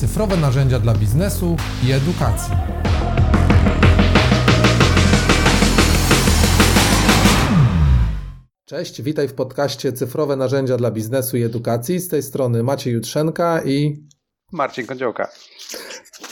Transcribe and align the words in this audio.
cyfrowe 0.00 0.36
narzędzia 0.36 0.78
dla 0.78 0.94
biznesu 0.94 1.56
i 1.86 1.92
edukacji. 1.92 2.54
Cześć, 8.64 9.02
witaj 9.02 9.28
w 9.28 9.34
podcaście 9.34 9.92
Cyfrowe 9.92 10.36
narzędzia 10.36 10.76
dla 10.76 10.90
biznesu 10.90 11.36
i 11.36 11.42
edukacji. 11.42 11.98
Z 11.98 12.08
tej 12.08 12.22
strony 12.22 12.62
Maciej 12.62 12.94
Jutrzenka 12.94 13.62
i 13.64 14.06
Marcin 14.52 14.86
Kądziołka. 14.86 15.28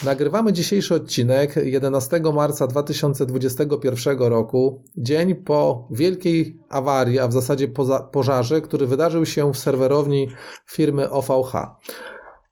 Nagrywamy 0.05 0.53
dzisiejszy 0.53 0.95
odcinek 0.95 1.57
11 1.57 2.21
marca 2.35 2.67
2021 2.67 4.19
roku, 4.19 4.85
dzień 4.97 5.35
po 5.35 5.89
wielkiej 5.91 6.61
awarii, 6.69 7.19
a 7.19 7.29
w 7.29 7.33
zasadzie 7.33 7.69
pożarze, 8.13 8.61
który 8.61 8.87
wydarzył 8.87 9.27
się 9.27 9.53
w 9.53 9.59
serwerowni 9.59 10.29
firmy 10.67 11.11
OVH. 11.11 11.53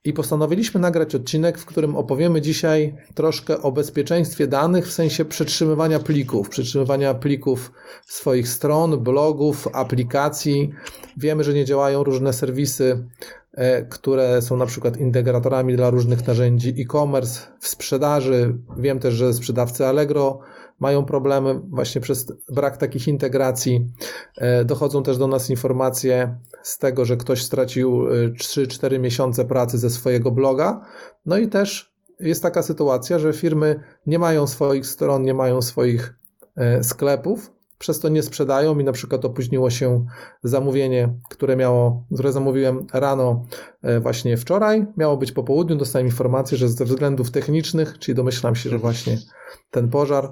I 0.03 0.13
postanowiliśmy 0.13 0.79
nagrać 0.79 1.15
odcinek, 1.15 1.57
w 1.57 1.65
którym 1.65 1.95
opowiemy 1.95 2.41
dzisiaj 2.41 2.95
troszkę 3.13 3.61
o 3.61 3.71
bezpieczeństwie 3.71 4.47
danych 4.47 4.87
w 4.87 4.91
sensie 4.91 5.25
przetrzymywania 5.25 5.99
plików, 5.99 6.49
przetrzymywania 6.49 7.13
plików 7.13 7.71
swoich 8.05 8.49
stron, 8.49 8.99
blogów, 8.99 9.67
aplikacji. 9.73 10.71
Wiemy, 11.17 11.43
że 11.43 11.53
nie 11.53 11.65
działają 11.65 12.03
różne 12.03 12.33
serwisy, 12.33 13.07
e, 13.53 13.81
które 13.85 14.41
są 14.41 14.57
na 14.57 14.65
przykład 14.65 14.97
integratorami 14.97 15.75
dla 15.75 15.89
różnych 15.89 16.27
narzędzi 16.27 16.69
e-commerce 16.81 17.41
w 17.59 17.67
sprzedaży. 17.67 18.57
Wiem 18.77 18.99
też, 18.99 19.13
że 19.13 19.33
sprzedawcy 19.33 19.85
Allegro 19.85 20.39
mają 20.79 21.05
problemy 21.05 21.61
właśnie 21.69 22.01
przez 22.01 22.33
brak 22.49 22.77
takich 22.77 23.07
integracji. 23.07 23.91
E, 24.37 24.65
dochodzą 24.65 25.03
też 25.03 25.17
do 25.17 25.27
nas 25.27 25.49
informacje 25.49 26.37
z 26.63 26.77
tego, 26.77 27.05
że 27.05 27.17
ktoś 27.17 27.43
stracił 27.43 28.05
3-4 28.39 28.95
e, 28.95 28.99
miesiące 28.99 29.45
pracy 29.45 29.77
ze 29.77 29.89
swojego 29.89 30.31
bloga. 30.31 30.81
No 31.25 31.37
i 31.37 31.47
też 31.47 31.93
jest 32.19 32.43
taka 32.43 32.63
sytuacja, 32.63 33.19
że 33.19 33.33
firmy 33.33 33.79
nie 34.05 34.19
mają 34.19 34.47
swoich 34.47 34.85
stron, 34.85 35.23
nie 35.23 35.33
mają 35.33 35.61
swoich 35.61 36.15
e, 36.55 36.83
sklepów, 36.83 37.51
przez 37.77 37.99
to 37.99 38.09
nie 38.09 38.23
sprzedają 38.23 38.79
i 38.79 38.83
na 38.83 38.91
przykład 38.91 39.25
opóźniło 39.25 39.69
się 39.69 40.05
zamówienie, 40.43 41.19
które 41.29 41.55
miało, 41.55 42.05
które 42.13 42.31
zamówiłem 42.31 42.87
rano 42.93 43.45
właśnie 44.01 44.37
wczoraj, 44.37 44.85
miało 44.97 45.17
być 45.17 45.31
po 45.31 45.43
południu, 45.43 45.75
dostałem 45.75 46.07
informację, 46.07 46.57
że 46.57 46.69
ze 46.69 46.85
względów 46.85 47.31
technicznych, 47.31 47.99
czyli 47.99 48.15
domyślam 48.15 48.55
się, 48.55 48.69
że 48.69 48.77
właśnie 48.77 49.17
ten 49.71 49.89
pożar 49.89 50.31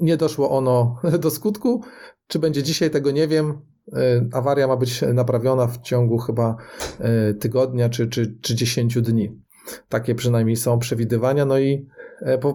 nie 0.00 0.16
doszło 0.16 0.50
ono 0.50 1.00
do 1.22 1.30
skutku. 1.30 1.82
Czy 2.26 2.38
będzie 2.38 2.62
dzisiaj, 2.62 2.90
tego 2.90 3.10
nie 3.10 3.28
wiem. 3.28 3.60
E, 3.92 4.26
awaria 4.32 4.66
ma 4.66 4.76
być 4.76 5.02
naprawiona 5.02 5.66
w 5.66 5.78
ciągu 5.78 6.18
chyba 6.18 6.56
e, 7.00 7.34
tygodnia 7.34 7.88
czy, 7.88 8.08
czy, 8.08 8.38
czy 8.40 8.54
10 8.54 9.02
dni. 9.02 9.42
Takie 9.88 10.14
przynajmniej 10.14 10.56
są 10.56 10.78
przewidywania. 10.78 11.44
No 11.44 11.58
i 11.58 11.86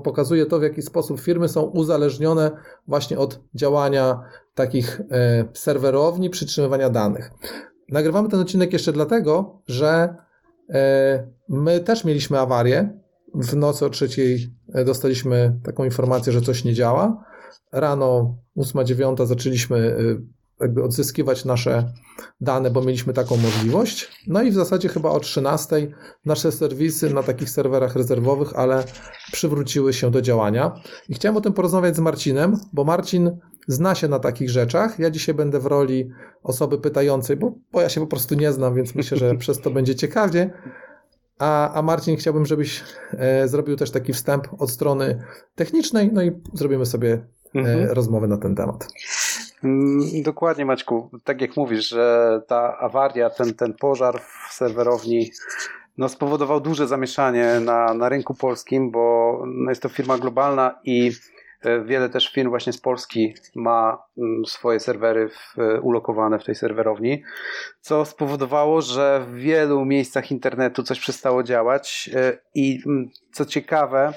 pokazuje 0.04 0.46
to, 0.46 0.60
w 0.60 0.64
jaki 0.64 0.82
sposób 0.82 1.20
firmy 1.20 1.50
są 1.50 1.62
uzależnione 1.62 2.52
właśnie 2.88 3.20
od 3.20 3.40
działania 3.56 4.24
takich 4.56 5.02
serwerowni, 5.54 6.30
przytrzymywania 6.30 6.90
danych. 6.90 7.32
Nagrywamy 7.90 8.30
ten 8.30 8.40
odcinek 8.40 8.74
jeszcze 8.74 8.94
dlatego, 8.94 9.62
że 9.68 10.16
my 11.50 11.80
też 11.80 12.04
mieliśmy 12.06 12.40
awarię 12.40 13.01
w 13.36 13.56
nocy 13.56 13.86
o 13.86 13.90
trzeciej 13.90 14.50
e, 14.74 14.86
dostaliśmy 14.86 15.60
taką 15.64 15.84
informację, 15.86 16.34
że 16.34 16.42
coś 16.42 16.64
nie 16.64 16.74
działa. 16.74 17.24
Rano 17.72 18.38
8-9 18.58 19.26
zaczęliśmy 19.26 19.78
e, 19.78 20.42
jakby 20.62 20.84
odzyskiwać 20.84 21.46
nasze 21.46 21.94
dane, 22.42 22.72
bo 22.72 22.82
mieliśmy 22.82 23.14
taką 23.14 23.38
możliwość. 23.38 24.24
No 24.28 24.42
i 24.42 24.52
w 24.52 24.54
zasadzie 24.54 24.90
chyba 24.90 25.10
o 25.10 25.20
13 25.20 25.88
nasze 26.26 26.52
serwisy 26.52 27.14
na 27.14 27.24
takich 27.24 27.50
serwerach 27.50 27.96
rezerwowych, 27.96 28.56
ale 28.56 28.84
przywróciły 29.32 29.94
się 29.94 30.12
do 30.12 30.22
działania. 30.22 30.72
I 31.10 31.14
chciałem 31.14 31.38
o 31.38 31.42
tym 31.42 31.54
porozmawiać 31.54 31.96
z 31.96 32.00
Marcinem, 32.00 32.58
bo 32.74 32.84
Marcin 32.84 33.40
zna 33.68 33.96
się 33.96 34.08
na 34.08 34.20
takich 34.20 34.50
rzeczach. 34.50 35.00
Ja 35.00 35.10
dzisiaj 35.10 35.36
będę 35.36 35.60
w 35.60 35.66
roli 35.66 36.10
osoby 36.44 36.78
pytającej, 36.78 37.38
bo, 37.38 37.54
bo 37.72 37.82
ja 37.82 37.90
się 37.90 38.02
po 38.02 38.08
prostu 38.08 38.36
nie 38.36 38.52
znam, 38.52 38.76
więc 38.76 38.96
myślę, 38.96 39.18
że 39.18 39.36
przez 39.44 39.62
to 39.62 39.72
będzie 39.72 39.96
ciekawie. 39.96 40.54
A, 41.42 41.74
a 41.74 41.82
Marcin, 41.82 42.18
chciałbym, 42.18 42.46
żebyś 42.46 42.84
e, 43.14 43.48
zrobił 43.48 43.76
też 43.76 43.92
taki 43.92 44.14
wstęp 44.14 44.48
od 44.60 44.72
strony 44.72 45.24
technicznej, 45.56 46.10
no 46.14 46.24
i 46.24 46.32
zrobimy 46.54 46.86
sobie 46.86 47.14
e, 47.56 47.60
mhm. 47.60 47.90
rozmowę 47.90 48.28
na 48.28 48.38
ten 48.38 48.56
temat. 48.56 48.88
Mm, 49.64 50.24
dokładnie, 50.24 50.66
Maćku. 50.66 51.10
Tak 51.24 51.42
jak 51.42 51.58
mówisz, 51.58 51.90
że 51.90 52.42
ta 52.48 52.78
awaria, 52.78 53.30
ten, 53.30 53.54
ten 53.54 53.74
pożar 53.74 54.22
w 54.22 54.54
serwerowni 54.54 55.32
no, 55.98 56.10
spowodował 56.10 56.60
duże 56.60 56.88
zamieszanie 56.88 57.60
na, 57.60 57.94
na 57.94 58.10
rynku 58.10 58.34
polskim, 58.34 58.92
bo 58.92 59.38
no, 59.48 59.70
jest 59.72 59.82
to 59.82 59.90
firma 59.90 60.18
globalna 60.18 60.80
i 60.84 61.12
E, 61.12 61.31
wiele 61.86 62.10
też 62.10 62.32
firm 62.32 62.50
właśnie 62.50 62.74
z 62.74 62.82
Polski 62.82 63.34
ma 63.56 64.04
mm, 64.18 64.46
swoje 64.46 64.80
serwery 64.80 65.30
w, 65.30 65.60
e, 65.60 65.82
ulokowane 65.82 66.40
w 66.40 66.44
tej 66.44 66.56
serwerowni, 66.56 67.24
co 67.82 68.06
spowodowało, 68.06 68.82
że 68.82 69.26
w 69.28 69.36
wielu 69.36 69.86
miejscach 69.86 70.32
internetu 70.32 70.84
coś 70.84 71.00
przestało 71.00 71.44
działać. 71.44 72.10
E, 72.16 72.38
i 72.56 72.80
mm, 72.86 73.10
co 73.32 73.46
ciekawe, 73.46 74.14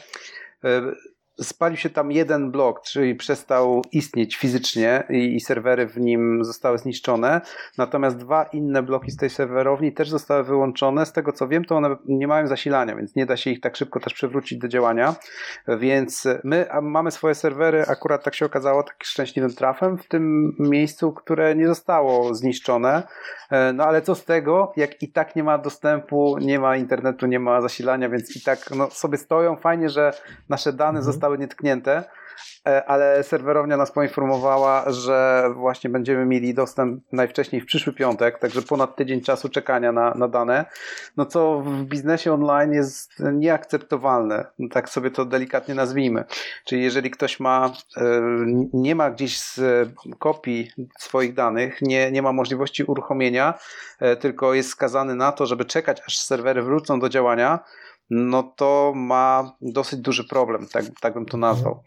spalił 1.41 1.77
się 1.77 1.91
tam 1.91 2.13
jeden 2.13 2.51
blok, 2.51 2.83
czyli 2.83 3.15
przestał 3.15 3.83
istnieć 3.93 4.37
fizycznie 4.37 5.05
i, 5.11 5.37
i, 5.37 5.41
serwery 5.41 5.87
w 5.87 6.01
nim 6.01 6.45
zostały 6.45 6.79
zniszczone. 6.79 7.41
Natomiast 7.79 8.17
dwa 8.17 8.45
inne 8.45 8.83
bloki 8.83 9.11
z 9.11 9.17
tej 9.17 9.31
serwerowni 9.31 9.93
też 9.93 10.11
zostały 10.11 10.45
wyłączone. 10.45 11.07
Z 11.07 11.13
tego 11.13 11.33
co 11.33 11.49
wiem, 11.49 11.65
to 11.65 11.77
one 11.77 11.97
nie 12.07 12.29
mają 12.29 12.47
zasilania, 12.47 12.97
więc 12.97 13.17
nie 13.17 13.27
da 13.27 13.37
się 13.37 13.51
ich 13.51 13.61
tak 13.61 13.77
szybko 13.77 14.01
też 14.01 14.15
przywrócić 14.15 14.59
do 14.59 14.69
działania. 14.69 15.15
Więc 15.79 16.29
my 16.45 16.67
mamy 16.83 17.11
swoje 17.11 17.35
serwery, 17.35 17.85
akurat 17.89 18.25
tak 18.25 18.35
się 18.35 18.47
okazało, 18.47 18.83
tak 18.83 19.05
szczęśliwym 19.05 19.55
trafem 19.55 19.99
w 19.99 20.09
tym 20.09 20.55
miejscu, 20.59 21.13
które 21.13 21.55
nie 21.55 21.67
zostało 21.67 22.35
zniszczone. 22.35 23.03
E, 23.51 23.73
no 23.73 23.85
ale 23.85 24.03
co 24.03 24.15
z 24.15 24.25
tego, 24.25 24.73
jak 24.77 25.03
i 25.03 25.13
tak 25.13 25.37
nie 25.37 25.45
ma 25.45 25.59
dostępu, 25.59 26.39
nie 26.41 26.59
ma 26.59 26.77
internetu, 26.77 27.27
nie 27.27 27.41
ma 27.41 27.61
zasilania, 27.61 28.09
więc 28.09 28.37
i 28.37 28.41
tak 28.41 28.71
no, 28.77 28.91
sobie 28.91 29.19
stoją. 29.19 29.57
Fajnie, 29.57 29.89
że 29.89 30.13
nasze 30.49 30.73
dane 30.73 30.99
mhm. 30.99 31.05
zostały 31.05 31.24
zostały 31.25 31.39
nietknięte, 31.39 32.05
e, 32.67 32.85
ale 32.85 33.23
serwerownia 33.23 33.77
nas 33.77 33.93
poinformowała, 33.93 34.85
że 34.93 35.49
właśnie 35.55 35.91
będziemy 35.91 36.27
mieli 36.27 36.55
dostęp 36.55 37.05
najwcześniej 37.13 37.63
w 37.63 37.67
przyszły 37.67 37.93
piątek, 37.93 38.39
także 38.39 38.63
ponad 38.63 38.97
tydzień 38.97 39.21
czasu 39.21 39.49
czekania 39.49 39.93
na, 39.93 40.15
na 40.15 40.29
dane, 40.29 40.65
no 41.17 41.27
co 41.27 41.61
w 41.61 41.85
biznesie 41.85 42.33
online 42.33 42.73
jest 42.73 43.13
nieakceptowalne, 43.33 44.47
tak 44.71 44.89
sobie 44.89 45.11
to 45.11 45.25
delikatnie 45.25 45.75
nazwijmy. 45.75 46.25
Czyli 46.65 46.83
jeżeli 46.83 47.11
ktoś 47.11 47.41
ma, 47.41 47.73
e, 47.97 48.03
nie 48.73 48.95
ma 48.95 49.11
gdzieś 49.11 49.41
z 49.41 49.61
kopii 50.19 50.71
swoich 50.99 51.35
danych, 51.35 51.83
nie, 51.83 52.13
nie 52.13 52.23
ma 52.23 52.33
możliwości 52.33 52.85
uruchomienia, 52.85 53.55
e, 54.01 54.17
tylko 54.17 54.55
jest 54.55 54.69
skazany 54.69 55.15
na 55.15 55.33
to, 55.33 55.47
żeby 55.47 55.65
czekać, 55.65 56.03
aż 56.07 56.19
serwery 56.19 56.63
wrócą 56.63 57.01
do 57.01 57.09
działania, 57.09 57.59
no 58.11 58.43
to 58.43 58.93
ma 58.97 59.53
dosyć 59.61 60.01
duży 60.01 60.25
problem, 60.25 60.67
tak, 60.73 60.85
tak 61.01 61.15
bym 61.15 61.27
to 61.27 61.37
nazwał. 61.37 61.83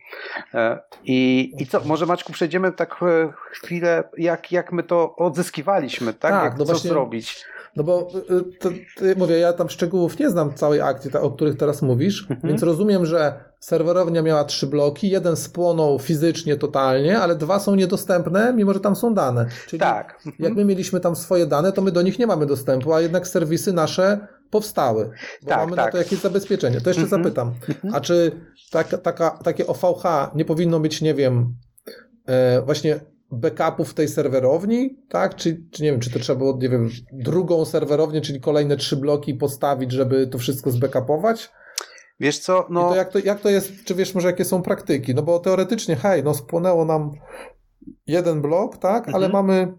E, 0.54 0.80
I, 1.04 1.52
I 1.60 1.68
co, 1.68 1.82
może 1.86 2.06
Maćku 2.06 2.34
przejdziemy 2.34 2.72
tak 2.72 2.96
e, 3.02 3.34
chwilę, 3.52 4.04
jak, 4.18 4.52
jak 4.52 4.72
my 4.72 4.84
to 4.84 5.16
odzyskiwaliśmy, 5.16 6.14
tak? 6.14 6.32
tak 6.32 6.44
jak, 6.44 6.54
no 6.54 6.66
co 6.66 6.72
właśnie, 6.72 6.90
zrobić? 6.90 7.46
No 7.76 7.84
bo 7.84 8.08
y, 8.32 8.58
to, 8.60 8.70
mówię, 9.18 9.40
ja 9.40 9.54
tam 9.54 9.70
szczegółów 9.70 10.20
nie 10.20 10.30
znam 10.30 10.54
całej 10.54 10.82
akcji, 10.82 11.14
o 11.14 11.32
których 11.32 11.58
teraz 11.58 11.82
mówisz, 11.82 12.22
mhm. 12.22 12.40
więc 12.44 12.64
rozumiem, 12.64 13.06
że 13.06 13.44
serwerownia 13.60 14.22
miała 14.22 14.44
trzy 14.44 14.68
bloki, 14.68 15.10
jeden 15.10 15.36
spłonął 15.36 16.00
fizycznie 16.00 16.56
totalnie, 16.56 17.20
ale 17.20 17.36
dwa 17.36 17.60
są 17.60 17.76
niedostępne, 17.76 18.54
mimo 18.54 18.74
że 18.74 18.80
tam 18.80 18.96
są 18.96 19.14
dane. 19.14 19.46
Czyli 19.68 19.80
tak. 19.80 20.20
Jak 20.40 20.56
my 20.56 20.66
mieliśmy 20.66 21.00
tam 21.00 21.16
swoje 21.16 21.46
dane, 21.46 21.72
to 21.72 21.82
my 21.82 21.92
do 21.92 22.02
nich 22.02 22.20
nie 22.20 22.28
mamy 22.28 22.46
dostępu, 22.46 22.94
a 22.94 23.02
jednak 23.02 23.28
serwisy 23.28 23.74
nasze 23.74 24.28
powstały, 24.50 25.12
bo 25.44 25.50
tak, 25.50 25.60
mamy 25.60 25.76
tak. 25.76 25.86
na 25.86 25.92
to 25.92 25.98
jakieś 25.98 26.20
zabezpieczenie. 26.20 26.82
To 26.82 26.90
jeszcze 26.90 27.04
mhm. 27.04 27.24
zapytam, 27.24 27.54
mhm. 27.70 27.96
a 27.96 28.02
czy 28.02 28.32
tak, 28.72 29.02
taka, 29.02 29.30
takie 29.30 29.68
OVH 29.68 30.04
nie 30.36 30.46
powinno 30.46 30.80
mieć, 30.80 31.02
nie 31.02 31.14
wiem, 31.14 31.56
e, 32.26 32.62
właśnie 32.62 33.00
backupów 33.32 33.94
tej 33.94 34.08
serwerowni, 34.08 34.98
tak? 35.10 35.36
Czy, 35.36 35.64
czy 35.72 35.84
nie 35.84 35.92
wiem, 35.92 36.00
czy 36.00 36.12
to 36.12 36.20
trzeba 36.20 36.40
było, 36.40 36.58
nie 36.62 36.70
wiem, 36.70 36.90
drugą 37.14 37.66
serwerownię, 37.66 38.22
czyli 38.22 38.42
kolejne 38.42 38.78
trzy 38.78 38.98
bloki 38.98 39.34
postawić, 39.34 39.92
żeby 39.92 40.28
to 40.28 40.38
wszystko 40.38 40.72
zbackupować? 40.72 41.50
Wiesz 42.20 42.40
co, 42.40 42.68
no... 42.70 42.88
I 42.88 42.90
to 42.90 42.96
jak, 42.96 43.12
to 43.12 43.20
jak 43.20 43.42
to 43.42 43.50
jest, 43.50 43.84
czy 43.86 43.96
wiesz 43.96 44.16
może 44.16 44.28
jakie 44.28 44.46
są 44.46 44.62
praktyki? 44.62 45.16
No 45.16 45.22
bo 45.22 45.40
teoretycznie, 45.40 45.96
hej, 45.96 46.24
no 46.24 46.34
spłonęło 46.34 46.86
nam 46.86 47.12
jeden 48.08 48.42
blok, 48.42 48.78
tak? 48.78 48.98
Mhm. 48.98 49.16
Ale 49.16 49.30
mamy, 49.30 49.74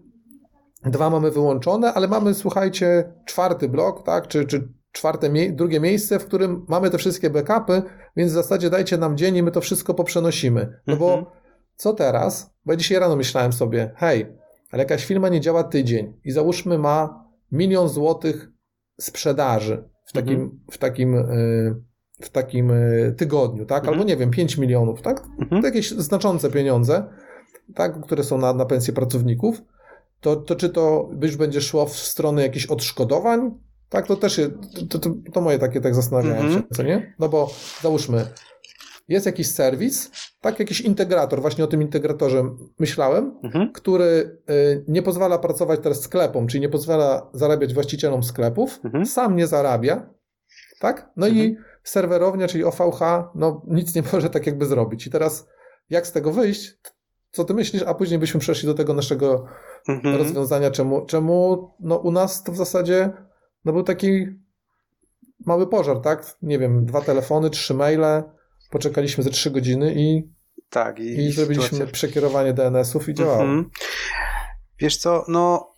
dwa 0.85 1.09
mamy 1.09 1.31
wyłączone, 1.31 1.93
ale 1.93 2.07
mamy, 2.07 2.33
słuchajcie, 2.33 3.13
czwarty 3.25 3.69
blok, 3.69 4.03
tak? 4.03 4.27
Czy, 4.27 4.45
czy 4.45 4.73
czwarte, 4.91 5.29
drugie 5.51 5.79
miejsce, 5.79 6.19
w 6.19 6.25
którym 6.25 6.65
mamy 6.67 6.89
te 6.89 6.97
wszystkie 6.97 7.29
backupy, 7.29 7.81
więc 8.15 8.31
w 8.31 8.35
zasadzie 8.35 8.69
dajcie 8.69 8.97
nam 8.97 9.17
dzień 9.17 9.35
i 9.35 9.43
my 9.43 9.51
to 9.51 9.61
wszystko 9.61 9.93
poprzenosimy. 9.93 10.79
No 10.87 10.95
bo 10.95 11.13
mhm 11.13 11.39
co 11.79 11.93
teraz? 11.93 12.53
Bo 12.65 12.73
ja 12.73 12.77
dzisiaj 12.77 12.99
rano 12.99 13.15
myślałem 13.15 13.53
sobie, 13.53 13.91
hej, 13.95 14.25
ale 14.71 14.83
jakaś 14.83 15.05
firma 15.05 15.29
nie 15.29 15.41
działa 15.41 15.63
tydzień 15.63 16.13
i 16.23 16.31
załóżmy 16.31 16.77
ma 16.77 17.25
milion 17.51 17.89
złotych 17.89 18.49
sprzedaży 18.99 19.89
w 20.05 20.13
takim, 20.13 20.33
mhm. 20.33 20.59
w 20.71 20.77
takim, 20.77 21.15
e, 21.15 21.25
w 22.21 22.29
takim 22.29 22.71
e, 22.71 23.11
tygodniu, 23.11 23.65
tak? 23.65 23.83
Albo 23.83 23.91
mhm. 23.91 24.07
nie 24.07 24.17
wiem, 24.17 24.31
5 24.31 24.57
milionów, 24.57 25.01
tak? 25.01 25.23
To 25.49 25.67
jakieś 25.67 25.91
znaczące 25.91 26.51
pieniądze, 26.51 27.03
tak? 27.75 28.01
Które 28.01 28.23
są 28.23 28.37
na, 28.37 28.53
na 28.53 28.65
pensję 28.65 28.93
pracowników. 28.93 29.61
To, 30.21 30.35
to 30.35 30.55
czy 30.55 30.69
to 30.69 31.09
już 31.21 31.35
będzie 31.35 31.61
szło 31.61 31.85
w 31.85 31.97
stronę 31.97 32.41
jakichś 32.41 32.65
odszkodowań? 32.65 33.51
Tak, 33.89 34.07
to 34.07 34.15
też 34.15 34.37
jest, 34.37 34.51
to, 34.89 34.99
to, 34.99 35.09
to 35.33 35.41
moje 35.41 35.59
takie 35.59 35.81
tak 35.81 35.95
zastanawianie 35.95 36.53
się, 36.53 36.61
co 36.73 36.83
nie? 36.83 37.13
No 37.19 37.29
bo 37.29 37.53
załóżmy, 37.81 38.25
jest 39.07 39.25
jakiś 39.25 39.47
serwis, 39.47 40.11
tak, 40.41 40.59
jakiś 40.59 40.81
integrator, 40.81 41.41
właśnie 41.41 41.63
o 41.63 41.67
tym 41.67 41.81
integratorze 41.81 42.55
myślałem, 42.79 43.39
mhm. 43.43 43.71
który 43.71 44.37
y, 44.49 44.85
nie 44.87 45.01
pozwala 45.01 45.37
pracować 45.37 45.79
teraz 45.83 46.01
sklepom, 46.01 46.47
czyli 46.47 46.61
nie 46.61 46.69
pozwala 46.69 47.29
zarabiać 47.33 47.73
właścicielom 47.73 48.23
sklepów, 48.23 48.79
mhm. 48.83 49.05
sam 49.05 49.35
nie 49.35 49.47
zarabia, 49.47 50.09
tak? 50.79 51.11
No 51.15 51.27
mhm. 51.27 51.45
i 51.45 51.57
serwerownia, 51.83 52.47
czyli 52.47 52.63
OVH, 52.63 52.99
no 53.35 53.61
nic 53.67 53.95
nie 53.95 54.03
może 54.13 54.29
tak 54.29 54.45
jakby 54.45 54.65
zrobić. 54.65 55.07
I 55.07 55.09
teraz 55.09 55.47
jak 55.89 56.07
z 56.07 56.11
tego 56.11 56.31
wyjść? 56.31 56.77
Co 57.31 57.43
ty 57.43 57.53
myślisz? 57.53 57.83
A 57.83 57.93
później 57.93 58.19
byśmy 58.19 58.39
przeszli 58.39 58.67
do 58.67 58.73
tego 58.73 58.93
naszego 58.93 59.45
mhm. 59.87 60.15
rozwiązania, 60.15 60.71
czemu, 60.71 61.05
czemu 61.05 61.69
no, 61.79 61.97
u 61.97 62.11
nas 62.11 62.43
to 62.43 62.51
w 62.51 62.55
zasadzie 62.55 63.09
no, 63.65 63.73
był 63.73 63.83
taki 63.83 64.25
mały 65.45 65.67
pożar, 65.67 65.99
tak? 66.01 66.37
Nie 66.41 66.59
wiem, 66.59 66.85
dwa 66.85 67.01
telefony, 67.01 67.49
trzy 67.49 67.73
maile, 67.73 68.23
poczekaliśmy 68.69 69.23
ze 69.23 69.29
trzy 69.29 69.51
godziny 69.51 69.93
i, 69.95 70.33
tak, 70.69 70.99
i, 70.99 71.27
i 71.27 71.31
zrobiliśmy 71.31 71.69
sytuacja... 71.69 71.93
przekierowanie 71.93 72.53
DNS-ów 72.53 73.09
i 73.09 73.13
działało. 73.13 73.41
Mhm. 73.41 73.69
Wiesz 74.79 74.97
co, 74.97 75.25
no 75.27 75.73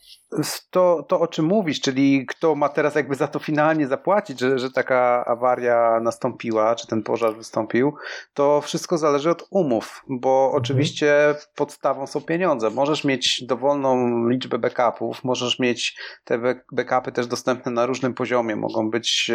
to, 0.70 1.06
to, 1.08 1.20
o 1.20 1.28
czym 1.28 1.46
mówisz, 1.46 1.82
czyli 1.82 2.26
kto 2.26 2.56
ma 2.56 2.70
teraz 2.70 2.96
jakby 2.96 3.16
za 3.16 3.28
to 3.28 3.40
finalnie 3.40 3.88
zapłacić, 3.88 4.40
że, 4.40 4.60
że 4.60 4.72
taka 4.72 5.26
awaria 5.26 6.00
nastąpiła, 6.02 6.76
czy 6.76 6.88
ten 6.88 7.04
pożar 7.04 7.36
wystąpił, 7.36 7.94
to 8.34 8.62
wszystko 8.62 8.98
zależy 8.98 9.30
od 9.30 9.48
umów, 9.50 10.04
bo 10.10 10.44
mhm. 10.46 10.62
oczywiście 10.62 11.36
podstawą 11.56 12.08
są 12.08 12.22
pieniądze. 12.22 12.70
Możesz 12.70 13.04
mieć 13.04 13.44
dowolną 13.44 14.28
liczbę 14.30 14.60
backupów, 14.60 15.24
możesz 15.24 15.60
mieć 15.60 15.98
te 16.24 16.40
backupy 16.72 17.12
też 17.12 17.28
dostępne 17.28 17.72
na 17.72 17.86
różnym 17.86 18.14
poziomie. 18.14 18.56
Mogą 18.56 18.90
być 18.90 19.32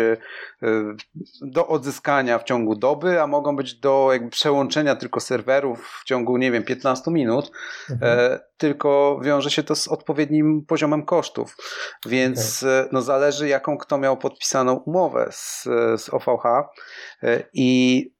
e, 0.62 0.66
do 1.42 1.66
odzyskania 1.66 2.38
w 2.38 2.44
ciągu 2.44 2.76
doby, 2.76 3.22
a 3.22 3.26
mogą 3.26 3.56
być 3.56 3.74
do 3.74 4.08
jakby 4.12 4.30
przełączenia 4.30 4.96
tylko 4.96 5.20
serwerów 5.20 5.98
w 6.02 6.04
ciągu, 6.04 6.36
nie 6.36 6.52
wiem, 6.52 6.62
15 6.62 7.10
minut. 7.10 7.50
Mhm. 7.90 8.18
E, 8.18 8.40
tylko 8.56 9.20
wiąże 9.22 9.50
się 9.50 9.62
to 9.62 9.74
z 9.74 9.88
odpowiednim 9.88 10.64
poziomem 10.66 10.85
kosztów. 11.04 11.56
Więc 12.06 12.62
okay. 12.62 12.72
E, 12.72 12.88
no, 12.92 13.02
zależy, 13.02 13.48
jaką 13.48 13.78
kto 13.78 13.98
miał 13.98 14.16
podpisaną 14.16 14.74
umowę 14.74 15.28
z, 15.32 15.62
z 15.96 16.08
OVH 16.08 16.44
e, 17.22 17.42
i 17.52 18.02
e, 18.10 18.15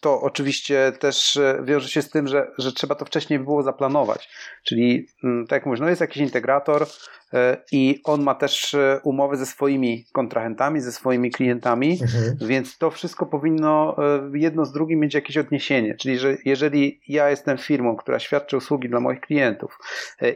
to 0.00 0.20
oczywiście 0.20 0.92
też 1.00 1.38
wiąże 1.62 1.88
się 1.88 2.02
z 2.02 2.10
tym, 2.10 2.28
że, 2.28 2.50
że 2.58 2.72
trzeba 2.72 2.94
to 2.94 3.04
wcześniej 3.04 3.38
było 3.38 3.62
zaplanować. 3.62 4.28
Czyli, 4.64 5.06
mm, 5.24 5.46
tak 5.46 5.56
jak 5.56 5.66
mówisz, 5.66 5.80
no 5.80 5.88
jest 5.88 6.00
jakiś 6.00 6.22
integrator, 6.22 6.86
E, 7.34 7.56
i 7.72 8.00
on 8.04 8.22
ma 8.22 8.34
też 8.34 8.76
umowy 9.02 9.36
ze 9.36 9.46
swoimi 9.46 10.06
kontrahentami, 10.12 10.80
ze 10.80 10.92
swoimi 10.92 11.30
klientami, 11.30 11.98
mhm. 12.02 12.36
więc 12.48 12.78
to 12.78 12.90
wszystko 12.90 13.26
powinno 13.26 13.96
jedno 14.34 14.64
z 14.64 14.72
drugim 14.72 15.00
mieć 15.00 15.14
jakieś 15.14 15.36
odniesienie. 15.36 15.94
Czyli, 15.94 16.18
że 16.18 16.36
jeżeli 16.44 17.00
ja 17.08 17.30
jestem 17.30 17.58
firmą, 17.58 17.96
która 17.96 18.18
świadczy 18.18 18.56
usługi 18.56 18.88
dla 18.88 19.00
moich 19.00 19.20
klientów 19.20 19.78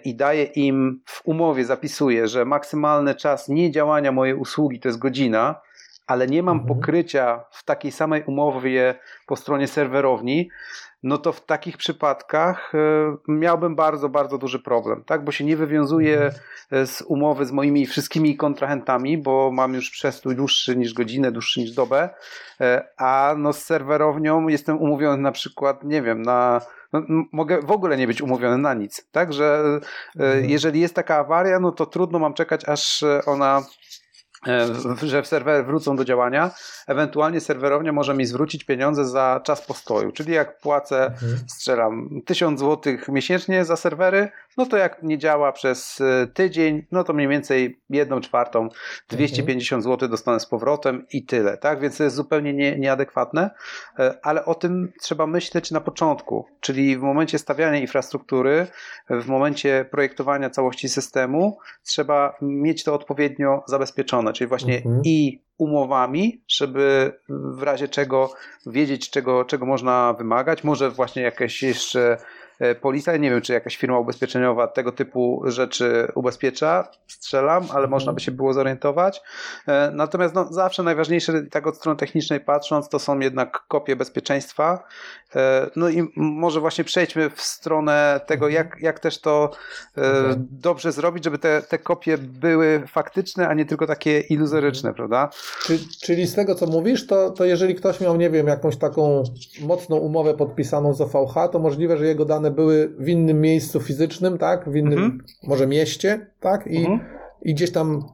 i 0.05 0.17
daje 0.17 0.45
im 0.45 1.03
w 1.07 1.21
umowie, 1.25 1.65
zapisuję, 1.65 2.29
że 2.29 2.45
maksymalny 2.45 3.15
czas 3.15 3.49
niedziałania 3.49 4.13
mojej 4.13 4.35
usługi 4.35 4.81
to 4.81 4.89
jest 4.89 4.99
godzina, 4.99 5.61
ale 6.09 6.27
nie 6.27 6.43
mam 6.43 6.59
mhm. 6.59 6.77
pokrycia 6.77 7.45
w 7.51 7.65
takiej 7.65 7.93
samej 7.93 8.25
umowie 8.27 8.95
po 9.27 9.37
stronie 9.37 9.69
serwerowni, 9.69 10.49
no 11.03 11.19
to 11.19 11.33
w 11.33 11.47
takich 11.47 11.77
przypadkach 11.77 12.73
e, 12.75 12.79
miałbym 13.29 13.77
bardzo, 13.77 14.09
bardzo 14.09 14.39
duży 14.39 14.59
problem, 14.59 15.05
tak? 15.05 15.25
Bo 15.25 15.33
się 15.33 15.45
nie 15.45 15.57
wywiązuję 15.57 16.15
mhm. 16.15 16.43
e, 16.71 16.87
z 16.87 17.03
umowy 17.03 17.47
z 17.47 17.53
moimi 17.53 17.87
wszystkimi 17.87 18.37
kontrahentami, 18.37 19.19
bo 19.19 19.51
mam 19.53 19.75
już 19.75 19.91
przestój 19.91 20.37
dłuższy 20.37 20.77
niż 20.77 20.95
godzinę, 20.95 21.33
dłuższy 21.33 21.61
niż 21.61 21.73
dobę, 21.73 22.11
e, 22.61 22.85
a 22.97 23.35
no 23.39 23.53
z 23.53 23.63
serwerownią 23.63 24.49
jestem 24.49 24.79
umówiony 24.79 25.23
na 25.23 25.33
przykład, 25.33 25.85
nie 25.85 26.03
wiem, 26.03 26.23
na 26.23 26.61
no, 26.93 27.03
mogę 27.33 27.63
w 27.63 27.71
ogóle 27.71 27.97
nie 27.97 28.07
być 28.07 28.23
umówiony 28.23 28.59
na 28.59 28.75
nic, 28.75 29.09
tak? 29.13 29.33
Że 29.33 29.63
mhm. 30.17 30.45
jeżeli 30.45 30.81
jest 30.81 30.95
taka 30.95 31.17
awaria, 31.17 31.61
no 31.61 31.73
to 31.73 31.87
trudno 31.87 32.19
mam 32.19 32.35
czekać, 32.35 32.69
aż 32.69 33.05
ona 33.27 33.63
E, 33.63 33.88
że 35.03 35.25
serwery 35.25 35.65
wrócą 35.65 35.97
do 35.97 36.05
działania, 36.05 36.51
ewentualnie 36.87 37.41
serwerownia 37.41 37.93
może 37.93 38.15
mi 38.15 38.27
zwrócić 38.27 38.65
pieniądze 38.65 39.05
za 39.05 39.41
czas 39.45 39.67
postoju, 39.67 40.13
czyli 40.13 40.33
jak 40.33 40.61
płacę, 40.61 41.07
mhm. 41.07 41.39
strzelam 41.49 42.09
1000 42.27 42.61
zł 42.61 42.93
miesięcznie 43.09 43.65
za 43.65 43.77
serwery, 43.77 44.31
no 44.59 44.67
to 44.67 44.77
jak 44.77 45.03
nie 45.03 45.19
działa 45.19 45.53
przez 45.53 46.01
e, 46.01 46.27
tydzień, 46.27 46.87
no 46.93 47.05
to 47.05 47.13
mniej 47.13 47.29
więcej 47.29 47.81
jedną 47.91 48.21
czwartą, 48.21 48.69
250 49.09 49.79
mhm. 49.79 49.95
zł 49.95 50.09
dostanę 50.09 50.41
z 50.41 50.47
powrotem 50.47 51.07
i 51.13 51.25
tyle, 51.25 51.57
tak? 51.57 51.81
Więc 51.81 51.97
to 51.97 52.05
jest 52.05 52.17
zupełnie 52.17 52.53
nie, 52.53 52.79
nieadekwatne, 52.79 53.51
e, 53.99 54.19
ale 54.23 54.45
o 54.45 54.55
tym 54.55 54.93
trzeba 55.01 55.27
myśleć 55.27 55.71
na 55.71 55.81
początku, 55.81 56.47
czyli 56.61 56.97
w 56.97 57.01
momencie 57.01 57.39
stawiania 57.39 57.79
infrastruktury, 57.79 58.67
w 59.11 59.27
momencie 59.27 59.87
projektowania 59.91 60.51
całości 60.51 60.89
systemu, 60.89 61.59
trzeba 61.83 62.37
mieć 62.43 62.85
to 62.85 62.95
odpowiednio 62.95 63.63
zabezpieczone, 63.67 64.33
czyli 64.33 64.49
właśnie 64.49 64.77
mhm. 64.77 65.01
i 65.05 65.43
umowami, 65.59 66.43
żeby 66.49 67.13
w 67.29 67.63
razie 67.63 67.89
czego 67.89 68.33
wiedzieć, 68.67 69.11
czego, 69.11 69.45
czego 69.45 69.67
można 69.67 70.13
wymagać, 70.13 70.65
może 70.65 70.91
właśnie 70.91 71.23
jakieś 71.23 71.63
jeszcze 71.63 72.19
E, 72.59 72.75
polisa. 72.75 73.17
Nie 73.17 73.31
wiem, 73.31 73.41
czy 73.41 73.53
jakaś 73.53 73.77
firma 73.77 73.99
ubezpieczeniowa 73.99 74.67
tego 74.67 74.93
typu 74.93 75.43
rzeczy 75.47 76.13
ubezpiecza, 76.15 76.89
strzelam, 77.07 77.63
ale 77.63 77.85
mhm. 77.85 77.91
można 77.91 78.13
by 78.13 78.21
się 78.21 78.33
było 78.33 78.53
zorientować. 78.53 79.23
E, 79.67 79.91
natomiast 79.95 80.35
no, 80.35 80.53
zawsze 80.53 80.83
najważniejsze, 80.83 81.43
tak 81.51 81.67
od 81.67 81.77
strony 81.77 81.99
technicznej 81.99 82.41
patrząc, 82.41 82.89
to 82.89 82.99
są 82.99 83.19
jednak 83.19 83.61
kopie 83.69 83.97
bezpieczeństwa. 83.97 84.85
E, 85.37 85.71
no 85.77 85.89
i 85.89 86.13
może 86.17 86.61
właśnie 86.61 86.85
przejdźmy 86.85 87.31
w 87.31 87.41
stronę 87.41 88.21
tego, 88.27 88.47
mhm. 88.47 88.67
jak, 88.67 88.83
jak 88.83 89.01
też 89.01 89.21
to 89.21 89.51
dobrze 90.51 90.93
zrobić, 90.93 91.25
żeby 91.25 91.39
te, 91.39 91.63
te 91.63 91.79
kopie 91.79 92.19
były 92.19 92.83
faktyczne, 92.87 93.49
a 93.49 93.55
nie 93.55 93.65
tylko 93.65 93.87
takie 93.87 94.21
iluzoryczne, 94.21 94.89
mhm. 94.91 94.95
prawda? 94.95 95.37
Czyli, 95.63 95.87
czyli 96.03 96.27
z 96.27 96.35
tego, 96.35 96.55
co 96.55 96.67
mówisz, 96.67 97.07
to, 97.07 97.31
to 97.31 97.45
jeżeli 97.45 97.75
ktoś 97.75 98.01
miał, 98.01 98.17
nie 98.17 98.31
wiem, 98.31 98.47
jakąś 98.47 98.77
taką 98.77 99.23
mocną 99.61 99.97
umowę 99.97 100.35
podpisaną 100.35 100.95
z 100.95 101.01
OVH, 101.01 101.35
to 101.53 101.59
możliwe, 101.59 101.99
że 101.99 102.07
jego 102.07 102.25
dane 102.25 102.48
były 102.51 102.89
w 102.99 103.09
innym 103.09 103.41
miejscu 103.41 103.81
fizycznym, 103.81 104.39
tak? 104.39 104.71
W 104.71 104.77
innym 104.77 104.99
mhm. 104.99 105.25
może 105.43 105.67
mieście, 105.67 106.27
tak? 106.41 106.67
I, 106.67 106.79
mhm. 106.79 107.01
I 107.43 107.55
gdzieś 107.55 107.73
tam 107.73 108.05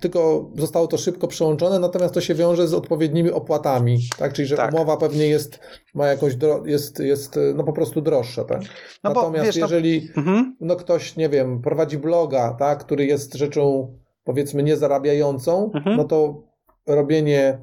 tylko 0.00 0.50
zostało 0.54 0.86
to 0.86 0.98
szybko 0.98 1.28
przełączone, 1.28 1.78
natomiast 1.78 2.14
to 2.14 2.20
się 2.20 2.34
wiąże 2.34 2.68
z 2.68 2.74
odpowiednimi 2.74 3.30
opłatami, 3.30 3.98
tak? 4.18 4.32
Czyli, 4.32 4.48
że 4.48 4.56
tak. 4.56 4.74
umowa 4.74 4.96
pewnie 4.96 5.26
jest, 5.26 5.60
ma 5.94 6.06
jakąś, 6.06 6.32
jest, 6.64 7.00
jest 7.00 7.38
no 7.54 7.64
po 7.64 7.72
prostu 7.72 8.00
droższa, 8.00 8.44
tak? 8.44 8.60
No 9.04 9.10
natomiast 9.10 9.46
wiesz, 9.46 9.56
jeżeli 9.56 10.08
no... 10.16 10.22
Mhm. 10.22 10.56
no 10.60 10.76
ktoś, 10.76 11.16
nie 11.16 11.28
wiem, 11.28 11.62
prowadzi 11.62 11.98
bloga, 11.98 12.56
tak? 12.58 12.78
Który 12.78 13.06
jest 13.06 13.34
rzeczą, 13.34 13.92
powiedzmy, 14.24 14.62
niezarabiającą, 14.62 15.70
mhm. 15.74 15.96
no 15.96 16.04
to 16.04 16.42
robienie 16.86 17.58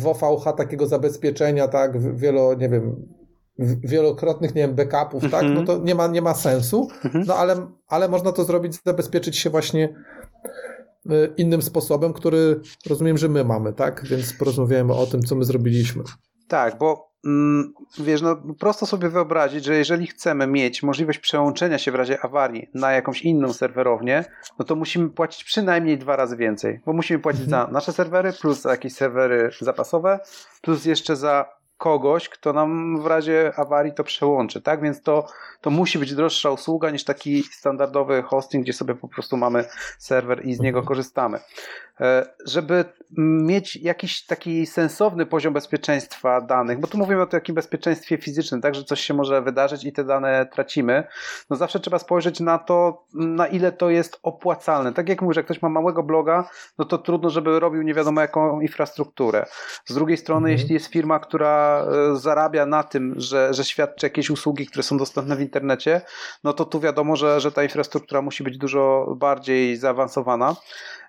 w 0.00 0.06
OVH 0.06 0.56
takiego 0.56 0.86
zabezpieczenia, 0.86 1.68
tak? 1.68 2.16
Wielo, 2.16 2.54
nie 2.54 2.68
wiem, 2.68 3.06
wielokrotnych, 3.58 4.54
nie 4.54 4.62
wiem, 4.62 4.74
backupów, 4.74 5.22
tak, 5.22 5.42
no 5.42 5.48
mhm. 5.48 5.66
to 5.66 5.78
nie 5.78 5.94
ma, 5.94 6.06
nie 6.06 6.22
ma 6.22 6.34
sensu, 6.34 6.88
mhm. 7.04 7.24
no 7.26 7.34
ale, 7.34 7.66
ale 7.88 8.08
można 8.08 8.32
to 8.32 8.44
zrobić, 8.44 8.78
zabezpieczyć 8.86 9.38
się 9.38 9.50
właśnie 9.50 9.94
y, 11.06 11.32
innym 11.36 11.62
sposobem, 11.62 12.12
który 12.12 12.60
rozumiem, 12.86 13.18
że 13.18 13.28
my 13.28 13.44
mamy, 13.44 13.72
tak, 13.72 14.04
więc 14.04 14.32
porozmawiamy 14.32 14.92
o 14.94 15.06
tym, 15.06 15.22
co 15.22 15.34
my 15.34 15.44
zrobiliśmy. 15.44 16.02
Tak, 16.48 16.78
bo 16.78 17.12
mm, 17.26 17.74
wiesz, 17.98 18.22
no 18.22 18.36
prosto 18.58 18.86
sobie 18.86 19.08
wyobrazić, 19.08 19.64
że 19.64 19.76
jeżeli 19.76 20.06
chcemy 20.06 20.46
mieć 20.46 20.82
możliwość 20.82 21.18
przełączenia 21.18 21.78
się 21.78 21.92
w 21.92 21.94
razie 21.94 22.20
awarii 22.20 22.70
na 22.74 22.92
jakąś 22.92 23.22
inną 23.22 23.52
serwerownię, 23.52 24.24
no 24.58 24.64
to 24.64 24.76
musimy 24.76 25.10
płacić 25.10 25.44
przynajmniej 25.44 25.98
dwa 25.98 26.16
razy 26.16 26.36
więcej, 26.36 26.80
bo 26.86 26.92
musimy 26.92 27.18
płacić 27.18 27.44
mhm. 27.44 27.66
za 27.66 27.72
nasze 27.72 27.92
serwery, 27.92 28.32
plus 28.32 28.60
za 28.60 28.70
jakieś 28.70 28.94
serwery 28.94 29.50
zapasowe, 29.60 30.18
plus 30.62 30.84
jeszcze 30.84 31.16
za 31.16 31.63
kogoś, 31.78 32.28
kto 32.28 32.52
nam 32.52 33.00
w 33.02 33.06
razie 33.06 33.52
awarii 33.56 33.94
to 33.94 34.04
przełączy, 34.04 34.62
tak? 34.62 34.82
Więc 34.82 35.02
to, 35.02 35.26
to 35.60 35.70
musi 35.70 35.98
być 35.98 36.14
droższa 36.14 36.50
usługa 36.50 36.90
niż 36.90 37.04
taki 37.04 37.42
standardowy 37.42 38.22
hosting, 38.22 38.64
gdzie 38.64 38.72
sobie 38.72 38.94
po 38.94 39.08
prostu 39.08 39.36
mamy 39.36 39.64
serwer 39.98 40.46
i 40.46 40.54
z 40.54 40.60
niego 40.60 40.78
mhm. 40.78 40.88
korzystamy. 40.88 41.38
E, 42.00 42.26
żeby 42.46 42.84
mieć 43.18 43.76
jakiś 43.76 44.26
taki 44.26 44.66
sensowny 44.66 45.26
poziom 45.26 45.54
bezpieczeństwa 45.54 46.40
danych, 46.40 46.80
bo 46.80 46.86
tu 46.86 46.98
mówimy 46.98 47.22
o 47.22 47.26
takim 47.26 47.54
bezpieczeństwie 47.54 48.18
fizycznym, 48.18 48.60
tak, 48.60 48.74
że 48.74 48.84
coś 48.84 49.00
się 49.00 49.14
może 49.14 49.42
wydarzyć 49.42 49.84
i 49.84 49.92
te 49.92 50.04
dane 50.04 50.46
tracimy, 50.46 51.04
no 51.50 51.56
zawsze 51.56 51.80
trzeba 51.80 51.98
spojrzeć 51.98 52.40
na 52.40 52.58
to, 52.58 53.04
na 53.14 53.46
ile 53.46 53.72
to 53.72 53.90
jest 53.90 54.18
opłacalne. 54.22 54.92
Tak 54.92 55.08
jak 55.08 55.22
mówię, 55.22 55.34
że 55.34 55.44
ktoś 55.44 55.62
ma 55.62 55.68
małego 55.68 56.02
bloga, 56.02 56.48
no 56.78 56.84
to 56.84 56.98
trudno, 56.98 57.30
żeby 57.30 57.60
robił 57.60 57.82
nie 57.82 57.94
wiadomo 57.94 58.20
jaką 58.20 58.60
infrastrukturę. 58.60 59.46
Z 59.84 59.94
drugiej 59.94 60.16
strony, 60.16 60.48
mhm. 60.48 60.58
jeśli 60.58 60.74
jest 60.74 60.86
firma, 60.86 61.18
która 61.18 61.84
e, 62.12 62.16
zarabia 62.16 62.66
na 62.66 62.82
tym, 62.82 63.14
że, 63.16 63.54
że 63.54 63.64
świadczy 63.64 64.06
jakieś 64.06 64.30
usługi, 64.30 64.66
które 64.66 64.82
są 64.82 64.96
dostępne 64.96 65.36
w 65.36 65.40
internecie, 65.40 66.00
no 66.44 66.52
to 66.52 66.64
tu 66.64 66.80
wiadomo, 66.80 67.16
że, 67.16 67.40
że 67.40 67.52
ta 67.52 67.62
infrastruktura 67.62 68.22
musi 68.22 68.44
być 68.44 68.58
dużo 68.58 69.14
bardziej 69.16 69.76
zaawansowana. 69.76 70.56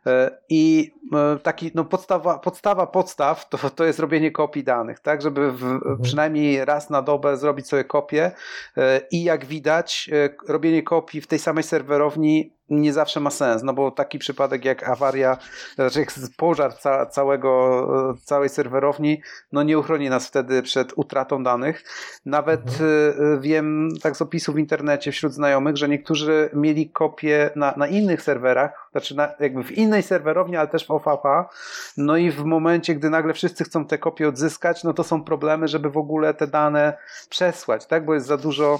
E, 0.05 0.37
I 0.49 0.91
e, 1.13 1.39
taki, 1.39 1.71
no 1.75 1.84
podstawa, 1.85 2.39
podstawa 2.39 2.87
podstaw 2.87 3.49
to, 3.49 3.69
to 3.69 3.85
jest 3.85 3.99
robienie 3.99 4.31
kopii 4.31 4.63
danych, 4.63 4.99
tak, 4.99 5.21
żeby 5.21 5.51
w, 5.51 5.63
mhm. 5.63 6.01
przynajmniej 6.01 6.65
raz 6.65 6.89
na 6.89 7.01
dobę 7.01 7.37
zrobić 7.37 7.67
sobie 7.67 7.83
kopię 7.83 8.31
e, 8.77 9.01
i 9.11 9.23
jak 9.23 9.45
widać, 9.45 10.09
robienie 10.47 10.83
kopii 10.83 11.21
w 11.21 11.27
tej 11.27 11.39
samej 11.39 11.63
serwerowni 11.63 12.54
nie 12.69 12.93
zawsze 12.93 13.19
ma 13.19 13.29
sens, 13.29 13.63
no 13.63 13.73
bo 13.73 13.91
taki 13.91 14.19
przypadek 14.19 14.65
jak 14.65 14.89
awaria, 14.89 15.37
znaczy 15.75 15.99
jak 15.99 16.13
pożar 16.37 16.73
ca 16.73 17.05
całego, 17.05 18.15
całej 18.23 18.49
serwerowni, 18.49 19.21
no 19.51 19.63
nie 19.63 19.79
uchroni 19.79 20.09
nas 20.09 20.27
wtedy 20.27 20.63
przed 20.63 20.93
utratą 20.95 21.43
danych. 21.43 21.83
Nawet 22.25 22.61
mhm. 22.61 23.41
wiem 23.41 23.89
tak 24.01 24.17
z 24.17 24.21
opisów 24.21 24.55
w 24.55 24.59
internecie 24.59 25.11
wśród 25.11 25.33
znajomych, 25.33 25.77
że 25.77 25.89
niektórzy 25.89 26.49
mieli 26.53 26.89
kopie 26.89 27.49
na, 27.55 27.73
na 27.77 27.87
innych 27.87 28.21
serwerach, 28.21 28.89
znaczy 28.91 29.15
na, 29.15 29.29
jakby 29.39 29.63
w 29.63 29.71
innej 29.71 30.03
serwerowni, 30.03 30.57
ale 30.57 30.67
też 30.67 30.87
w 30.87 30.91
OVH. 30.91 31.23
No 31.97 32.17
i 32.17 32.31
w 32.31 32.43
momencie, 32.43 32.95
gdy 32.95 33.09
nagle 33.09 33.33
wszyscy 33.33 33.63
chcą 33.63 33.85
te 33.85 33.97
kopie 33.97 34.27
odzyskać, 34.27 34.83
no 34.83 34.93
to 34.93 35.03
są 35.03 35.23
problemy, 35.23 35.67
żeby 35.67 35.89
w 35.89 35.97
ogóle 35.97 36.33
te 36.33 36.47
dane 36.47 36.97
przesłać, 37.29 37.85
tak? 37.85 38.05
Bo 38.05 38.13
jest 38.13 38.27
za 38.27 38.37
dużo 38.37 38.79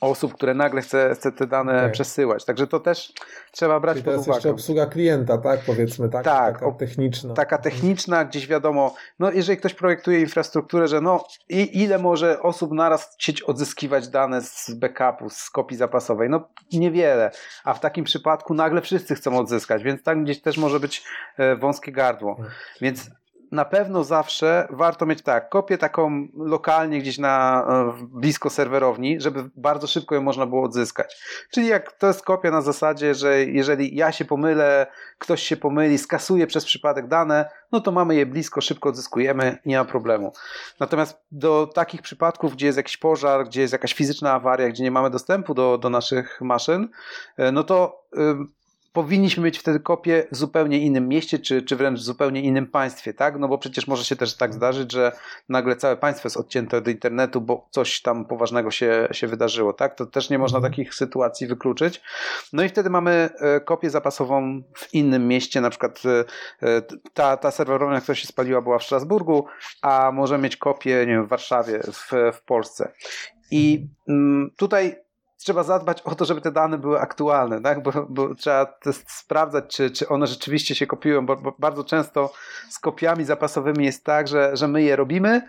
osób, 0.00 0.34
które 0.34 0.54
nagle 0.54 0.82
chce, 0.82 1.14
chce 1.14 1.32
te 1.32 1.46
dane 1.46 1.76
okay. 1.76 1.90
przesyłać. 1.90 2.44
Także 2.44 2.66
to 2.66 2.80
też 2.80 3.12
trzeba 3.52 3.80
brać 3.80 3.94
Czyli 3.94 4.04
pod 4.04 4.14
uwagę. 4.14 4.24
to 4.24 4.30
jest 4.30 4.36
jeszcze 4.36 4.50
obsługa 4.50 4.86
klienta, 4.86 5.38
tak? 5.38 5.60
Powiedzmy, 5.66 6.08
tak? 6.08 6.24
tak 6.24 6.60
taka 6.60 6.72
techniczna. 6.72 7.34
Taka 7.34 7.58
techniczna, 7.58 8.24
gdzieś 8.24 8.46
wiadomo, 8.46 8.94
no 9.18 9.32
jeżeli 9.32 9.58
ktoś 9.58 9.74
projektuje 9.74 10.20
infrastrukturę, 10.20 10.88
że 10.88 11.00
no 11.00 11.24
i 11.48 11.82
ile 11.82 11.98
może 11.98 12.42
osób 12.42 12.72
naraz 12.72 13.14
chcieć 13.14 13.42
odzyskiwać 13.42 14.08
dane 14.08 14.42
z 14.42 14.70
backupu, 14.74 15.30
z 15.30 15.50
kopii 15.50 15.76
zapasowej? 15.76 16.30
No 16.30 16.48
niewiele. 16.72 17.30
A 17.64 17.74
w 17.74 17.80
takim 17.80 18.04
przypadku 18.04 18.54
nagle 18.54 18.82
wszyscy 18.82 19.14
chcą 19.14 19.38
odzyskać, 19.38 19.82
więc 19.82 20.02
tam 20.02 20.24
gdzieś 20.24 20.42
też 20.42 20.58
może 20.58 20.80
być 20.80 21.04
e, 21.36 21.56
wąskie 21.56 21.92
gardło. 21.92 22.34
Hmm. 22.34 22.54
Więc 22.80 23.10
na 23.52 23.64
pewno 23.64 24.04
zawsze 24.04 24.68
warto 24.70 25.06
mieć 25.06 25.22
tak, 25.22 25.48
kopię 25.48 25.78
taką 25.78 26.28
lokalnie 26.34 26.98
gdzieś 26.98 27.18
na 27.18 27.66
e, 27.68 28.06
blisko 28.06 28.50
serwerowni, 28.50 29.20
żeby 29.20 29.50
bardzo 29.56 29.86
szybko 29.86 30.14
ją 30.14 30.22
można 30.22 30.46
było 30.46 30.62
odzyskać. 30.62 31.16
Czyli 31.50 31.66
jak 31.66 31.92
to 31.92 32.06
jest 32.06 32.22
kopia 32.22 32.50
na 32.50 32.62
zasadzie, 32.62 33.14
że 33.14 33.44
jeżeli 33.44 33.96
ja 33.96 34.12
się 34.12 34.24
pomylę, 34.24 34.86
ktoś 35.18 35.42
się 35.42 35.56
pomyli, 35.56 35.98
skasuje 35.98 36.46
przez 36.46 36.64
przypadek 36.64 37.06
dane, 37.06 37.50
no 37.72 37.80
to 37.80 37.92
mamy 37.92 38.14
je 38.14 38.26
blisko, 38.26 38.60
szybko 38.60 38.88
odzyskujemy, 38.88 39.58
nie 39.66 39.78
ma 39.78 39.84
problemu. 39.84 40.32
Natomiast 40.80 41.20
do 41.32 41.66
takich 41.74 42.02
przypadków, 42.02 42.52
gdzie 42.52 42.66
jest 42.66 42.76
jakiś 42.76 42.96
pożar, 42.96 43.46
gdzie 43.46 43.60
jest 43.60 43.72
jakaś 43.72 43.94
fizyczna 43.94 44.32
awaria, 44.32 44.68
gdzie 44.68 44.84
nie 44.84 44.90
mamy 44.90 45.10
dostępu 45.10 45.54
do, 45.54 45.78
do 45.78 45.90
naszych 45.90 46.40
maszyn, 46.40 46.88
e, 47.36 47.52
no 47.52 47.64
to 47.64 48.06
powinniśmy 48.96 49.44
mieć 49.44 49.58
wtedy 49.58 49.80
kopię 49.80 50.26
w 50.32 50.36
zupełnie 50.36 50.78
innym 50.78 51.08
mieście, 51.08 51.38
czy, 51.38 51.62
czy 51.62 51.76
wręcz 51.76 52.00
w 52.00 52.02
zupełnie 52.02 52.40
innym 52.40 52.66
państwie, 52.66 53.14
tak? 53.14 53.38
No 53.38 53.48
bo 53.48 53.58
przecież 53.58 53.86
może 53.86 54.04
się 54.04 54.16
też 54.16 54.36
tak 54.36 54.54
zdarzyć, 54.54 54.92
że 54.92 55.12
nagle 55.48 55.76
całe 55.76 55.96
państwo 55.96 56.26
jest 56.26 56.36
odcięte 56.36 56.76
od 56.76 56.88
internetu, 56.88 57.40
bo 57.40 57.68
coś 57.70 58.02
tam 58.02 58.24
poważnego 58.24 58.70
się, 58.70 59.08
się 59.12 59.26
wydarzyło, 59.26 59.72
tak? 59.72 59.94
To 59.94 60.06
też 60.06 60.30
nie 60.30 60.38
można 60.38 60.58
mhm. 60.58 60.72
takich 60.72 60.94
sytuacji 60.94 61.46
wykluczyć. 61.46 62.02
No 62.52 62.62
i 62.62 62.68
wtedy 62.68 62.90
mamy 62.90 63.28
e, 63.40 63.60
kopię 63.60 63.90
zapasową 63.90 64.62
w 64.74 64.94
innym 64.94 65.28
mieście, 65.28 65.60
na 65.60 65.70
przykład 65.70 66.02
e, 66.06 66.24
e, 66.68 66.82
ta, 67.14 67.36
ta 67.36 67.50
serwerownia, 67.50 68.00
która 68.00 68.16
się 68.16 68.26
spaliła, 68.26 68.62
była 68.62 68.78
w 68.78 68.84
Strasburgu, 68.84 69.46
a 69.82 70.10
możemy 70.12 70.42
mieć 70.42 70.56
kopię, 70.56 70.90
nie 70.90 71.12
wiem, 71.12 71.26
w 71.26 71.28
Warszawie, 71.28 71.80
w, 71.92 72.12
w 72.32 72.42
Polsce. 72.42 72.92
I 73.50 73.86
mm, 74.08 74.50
tutaj 74.56 75.05
trzeba 75.46 75.62
zadbać 75.62 76.02
o 76.02 76.14
to, 76.14 76.24
żeby 76.24 76.40
te 76.40 76.52
dane 76.52 76.78
były 76.78 77.00
aktualne, 77.00 77.62
tak? 77.62 77.82
bo, 77.82 77.92
bo 78.08 78.34
trzeba 78.34 78.78
sprawdzać, 79.06 79.64
czy, 79.76 79.90
czy 79.90 80.08
one 80.08 80.26
rzeczywiście 80.26 80.74
się 80.74 80.86
kopiują, 80.86 81.26
bo, 81.26 81.36
bo, 81.36 81.54
bardzo 81.58 81.84
często 81.84 82.32
z 82.70 82.78
kopiami 82.78 83.24
zapasowymi 83.24 83.84
jest 83.84 84.04
tak, 84.04 84.28
że, 84.28 84.56
że 84.56 84.68
my 84.68 84.82
je 84.82 84.96
robimy, 84.96 85.42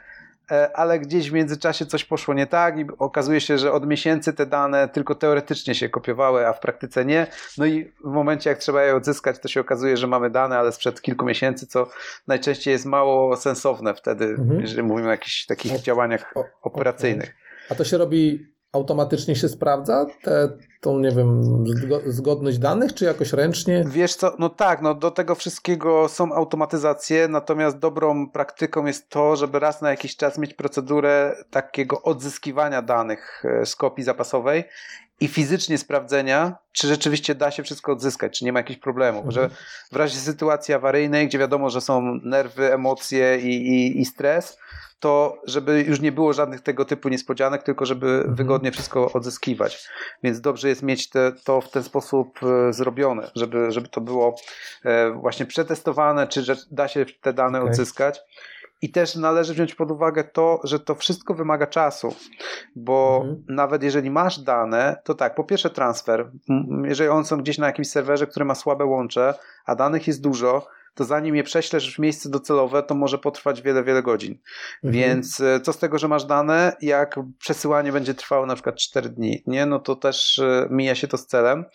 e, 0.52 0.78
ale 0.78 1.00
gdzieś 1.00 1.30
w 1.30 1.34
międzyczasie 1.34 1.86
coś 1.86 2.06
poszło 2.06 2.34
nie 2.34 2.48
tak 2.48 2.80
i 2.80 2.86
okazuje 2.98 3.42
się, 3.42 3.58
że 3.58 3.72
od 3.72 3.88
miesięcy 3.88 4.34
te 4.34 4.46
dane 4.46 4.88
tylko 4.88 5.16
teoretycznie 5.16 5.76
się 5.76 5.90
kopiowały, 5.90 6.48
a 6.48 6.54
w 6.54 6.60
praktyce 6.60 7.06
nie. 7.06 7.28
No 7.58 7.66
i 7.66 7.92
w 8.04 8.12
momencie, 8.12 8.50
jak 8.50 8.60
trzeba 8.60 8.84
je 8.84 8.96
odzyskać, 8.96 9.40
to 9.40 9.48
się 9.48 9.62
okazuje, 9.62 9.98
że 9.98 10.08
mamy 10.08 10.30
dane, 10.30 10.58
ale 10.58 10.72
sprzed 10.72 11.02
kilku 11.02 11.26
miesięcy, 11.26 11.68
co 11.68 11.88
najczęściej 12.28 12.72
jest 12.72 12.86
mało 12.86 13.38
sensowne 13.38 13.94
wtedy, 13.94 14.26
mhm. 14.26 14.62
jeżeli 14.62 14.84
mówimy 14.84 15.08
o 15.08 15.12
jakichś 15.12 15.46
takich 15.46 15.82
działaniach 15.82 16.34
operacyjnych. 16.62 17.36
A 17.70 17.76
to 17.76 17.84
się 17.84 17.98
robi 17.98 18.57
automatycznie 18.72 19.36
się 19.36 19.50
sprawdza 19.50 20.06
te, 20.24 20.50
tą, 20.82 21.00
nie 21.00 21.12
wiem, 21.12 21.44
zgodność 22.06 22.58
danych, 22.58 22.94
czy 22.94 23.06
jakoś 23.06 23.34
ręcznie? 23.34 23.86
Wiesz 23.88 24.16
co, 24.16 24.36
no 24.40 24.50
tak, 24.50 24.82
no 24.82 24.96
do 24.96 25.12
tego 25.12 25.36
wszystkiego 25.36 26.08
są 26.08 26.34
automatyzacje, 26.34 27.28
natomiast 27.28 27.80
dobrą 27.80 28.30
praktyką 28.30 28.86
jest 28.86 29.10
to, 29.10 29.36
żeby 29.36 29.60
raz 29.60 29.82
na 29.82 29.90
jakiś 29.90 30.16
czas 30.16 30.38
mieć 30.38 30.54
procedurę 30.54 31.36
takiego 31.50 32.02
odzyskiwania 32.02 32.82
danych 32.82 33.44
e, 33.46 33.66
z 33.66 33.76
kopii 33.76 34.04
zapasowej 34.04 34.64
i 35.20 35.28
fizycznie 35.28 35.78
sprawdzenia, 35.78 36.56
czy 36.72 36.88
rzeczywiście 36.88 37.36
da 37.36 37.52
się 37.52 37.64
wszystko 37.64 37.92
odzyskać, 37.92 38.40
czy 38.40 38.46
nie 38.46 38.54
ma 38.54 38.60
jakichś 38.60 38.80
problemów. 38.80 39.26
Mhm. 39.26 39.32
Że 39.32 39.56
w 39.92 39.96
razie 39.96 40.18
sytuacji 40.18 40.74
awaryjnej, 40.74 41.28
gdzie 41.28 41.40
wiadomo, 41.40 41.70
że 41.70 41.82
są 41.82 42.20
nerwy, 42.24 42.74
emocje 42.74 43.40
i, 43.40 43.68
i, 43.68 44.02
i 44.02 44.06
stres, 44.06 44.58
to 45.00 45.42
żeby 45.46 45.86
już 45.88 46.02
nie 46.02 46.12
było 46.12 46.34
żadnych 46.34 46.62
tego 46.62 46.86
typu 46.86 47.10
niespodzianek, 47.10 47.64
tylko 47.64 47.86
żeby 47.86 48.08
mhm. 48.08 48.36
wygodnie 48.36 48.72
wszystko 48.72 49.12
odzyskiwać. 49.14 49.88
Więc 50.24 50.42
dobrze 50.42 50.70
jest 50.70 50.84
mieć 50.84 51.10
te, 51.10 51.32
to 51.44 51.62
w 51.62 51.72
ten 51.72 51.84
sposób 51.84 52.40
e, 52.44 52.74
zrobione, 52.74 53.32
żeby, 53.36 53.72
żeby 53.72 53.88
to 53.88 54.02
było 54.02 54.36
e, 54.86 55.12
właśnie 55.12 55.46
przetestowane, 55.46 56.28
czy 56.28 56.42
że 56.44 56.56
da 56.72 56.88
się 56.88 57.06
te 57.22 57.34
dane 57.34 57.60
okay. 57.60 57.72
odzyskać. 57.72 58.20
I 58.82 58.92
też 58.92 59.16
należy 59.16 59.54
wziąć 59.54 59.76
pod 59.76 59.92
uwagę 59.92 60.24
to, 60.24 60.60
że 60.64 60.80
to 60.80 60.96
wszystko 60.96 61.34
wymaga 61.34 61.68
czasu, 61.68 62.16
bo 62.76 63.22
mhm. 63.22 63.44
nawet 63.48 63.84
jeżeli 63.84 64.12
masz 64.12 64.40
dane, 64.40 65.02
to 65.04 65.14
tak, 65.14 65.36
po 65.36 65.44
pierwsze 65.44 65.70
transfer, 65.70 66.32
jeżeli 66.84 67.10
one 67.10 67.26
są 67.26 67.38
gdzieś 67.38 67.58
na 67.58 67.68
jakimś 67.68 67.90
serwerze, 67.90 68.28
który 68.28 68.46
ma 68.46 68.56
słabe 68.56 68.86
łącze, 68.86 69.34
a 69.66 69.76
danych 69.76 70.08
jest 70.08 70.22
dużo, 70.22 70.68
to 70.98 71.06
zanim 71.06 71.36
je 71.36 71.44
prześlesz 71.44 71.96
w 71.96 72.00
miejsce 72.00 72.30
docelowe, 72.30 72.84
to 72.84 72.96
może 72.96 73.18
potrwać 73.18 73.62
wiele, 73.62 73.84
wiele 73.84 74.04
godzin. 74.04 74.38
Mhm. 74.84 74.94
Więc 74.94 75.42
e, 75.42 75.60
co 75.62 75.74
z 75.74 75.78
tego, 75.78 75.98
że 75.98 76.08
masz 76.08 76.26
dane, 76.26 76.76
jak 76.82 77.20
przesyłanie 77.40 77.92
będzie 77.92 78.14
trwało 78.14 78.46
na 78.46 78.54
przykład 78.54 78.76
4 78.76 79.10
dni, 79.10 79.44
nie? 79.48 79.66
No 79.66 79.80
to 79.80 79.96
też 79.96 80.40
e, 80.40 80.68
mija 80.70 80.96
się 80.96 81.08
to 81.08 81.18
z 81.18 81.26
celem. 81.26 81.66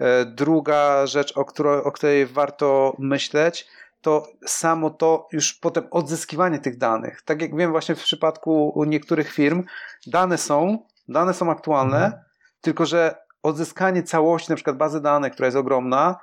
E, 0.00 0.24
druga 0.24 1.06
rzecz, 1.06 1.36
o, 1.36 1.44
której, 1.44 1.78
o 1.78 1.92
której 1.92 2.26
warto 2.26 2.96
myśleć, 2.98 3.66
to 4.06 4.26
samo 4.46 4.90
to 4.90 5.28
już 5.32 5.54
potem 5.54 5.84
odzyskiwanie 5.90 6.58
tych 6.58 6.78
danych. 6.78 7.22
Tak 7.22 7.42
jak 7.42 7.56
wiem 7.56 7.70
właśnie 7.70 7.94
w 7.94 8.02
przypadku 8.02 8.84
niektórych 8.86 9.32
firm, 9.32 9.62
dane 10.06 10.38
są, 10.38 10.78
dane 11.08 11.34
są 11.34 11.50
aktualne, 11.50 12.04
mhm. 12.04 12.22
tylko 12.60 12.86
że 12.86 13.14
odzyskanie 13.42 14.02
całości, 14.02 14.50
na 14.50 14.56
przykład 14.56 14.76
bazy 14.76 15.00
danych, 15.00 15.32
która 15.32 15.46
jest 15.46 15.56
ogromna, 15.56 16.16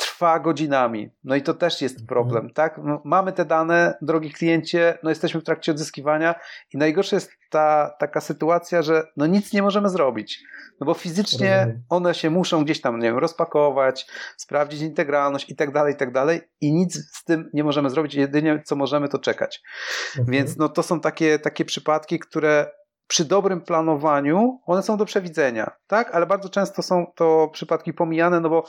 trwa 0.00 0.38
godzinami. 0.38 1.10
No 1.24 1.36
i 1.36 1.42
to 1.42 1.54
też 1.54 1.82
jest 1.82 1.94
mhm. 1.94 2.06
problem, 2.06 2.50
tak? 2.54 2.80
No, 2.84 3.02
mamy 3.04 3.32
te 3.32 3.44
dane, 3.44 3.94
drogi 4.02 4.30
kliencie, 4.30 4.98
no 5.02 5.10
jesteśmy 5.10 5.40
w 5.40 5.44
trakcie 5.44 5.72
odzyskiwania 5.72 6.34
i 6.74 6.78
najgorsza 6.78 7.16
jest 7.16 7.30
ta 7.50 7.90
taka 7.98 8.20
sytuacja, 8.20 8.82
że 8.82 9.02
no 9.16 9.26
nic 9.26 9.52
nie 9.52 9.62
możemy 9.62 9.88
zrobić. 9.88 10.42
No 10.80 10.86
bo 10.86 10.94
fizycznie 10.94 11.80
one 11.88 12.14
się 12.14 12.30
muszą 12.30 12.64
gdzieś 12.64 12.80
tam, 12.80 12.98
nie 12.98 13.08
wiem, 13.08 13.18
rozpakować, 13.18 14.06
sprawdzić 14.36 14.80
integralność 14.80 15.50
i 15.50 15.56
tak 15.56 15.72
dalej, 15.72 15.94
i 15.94 15.96
tak 15.96 16.12
dalej 16.12 16.40
i 16.60 16.72
nic 16.72 16.94
z 17.16 17.24
tym 17.24 17.50
nie 17.54 17.64
możemy 17.64 17.90
zrobić. 17.90 18.14
Jedynie 18.14 18.62
co 18.64 18.76
możemy 18.76 19.08
to 19.08 19.18
czekać. 19.18 19.62
Mhm. 20.08 20.32
Więc 20.32 20.56
no 20.56 20.68
to 20.68 20.82
są 20.82 21.00
takie, 21.00 21.38
takie 21.38 21.64
przypadki, 21.64 22.18
które 22.18 22.70
przy 23.06 23.24
dobrym 23.24 23.60
planowaniu 23.60 24.60
one 24.66 24.82
są 24.82 24.96
do 24.96 25.04
przewidzenia, 25.04 25.70
tak? 25.86 26.14
Ale 26.14 26.26
bardzo 26.26 26.48
często 26.48 26.82
są 26.82 27.06
to 27.16 27.48
przypadki 27.52 27.92
pomijane, 27.92 28.40
no 28.40 28.50
bo 28.50 28.64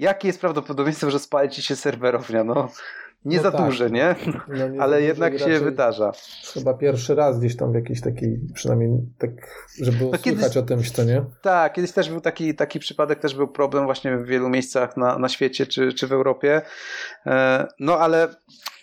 jakie 0.00 0.28
jest 0.28 0.40
prawdopodobieństwo, 0.40 1.10
że 1.10 1.18
spali 1.18 1.48
ci 1.50 1.62
się 1.62 1.76
serwerownia? 1.76 2.44
No, 2.44 2.68
nie 3.24 3.36
No 3.36 3.42
za 3.42 3.52
tak. 3.52 3.66
duży, 3.66 3.90
nie? 3.90 4.14
No, 4.48 4.68
nie 4.68 4.82
Ale 4.82 5.02
jednak 5.02 5.38
się 5.38 5.60
wydarza. 5.60 6.12
Chyba 6.54 6.74
pierwszy 6.74 7.14
raz 7.14 7.38
gdzieś 7.38 7.56
tam 7.56 7.72
w 7.72 7.74
jakiejś 7.74 8.00
takiej, 8.00 8.40
przynajmniej 8.54 8.90
tak, 9.18 9.30
żeby 9.82 10.04
No 10.04 10.18
kiedyś- 10.18 10.40
słychać 10.40 10.56
o 10.56 10.62
tym, 10.62 10.82
co 10.82 11.04
nie? 11.04 11.24
Tak, 11.42 11.72
kiedyś 11.72 11.92
też 11.92 12.10
był 12.10 12.20
taki, 12.20 12.54
taki 12.54 12.78
przypadek, 12.80 13.18
też 13.18 13.34
był 13.34 13.48
problem 13.48 13.84
właśnie 13.84 14.16
w 14.16 14.26
wielu 14.26 14.48
miejscach 14.48 14.96
na, 14.96 15.18
na 15.18 15.28
świecie 15.28 15.66
czy, 15.66 15.92
czy 15.92 16.06
w 16.06 16.12
Europie. 16.12 16.62
E, 17.26 17.66
No 17.80 17.98
ale 17.98 18.28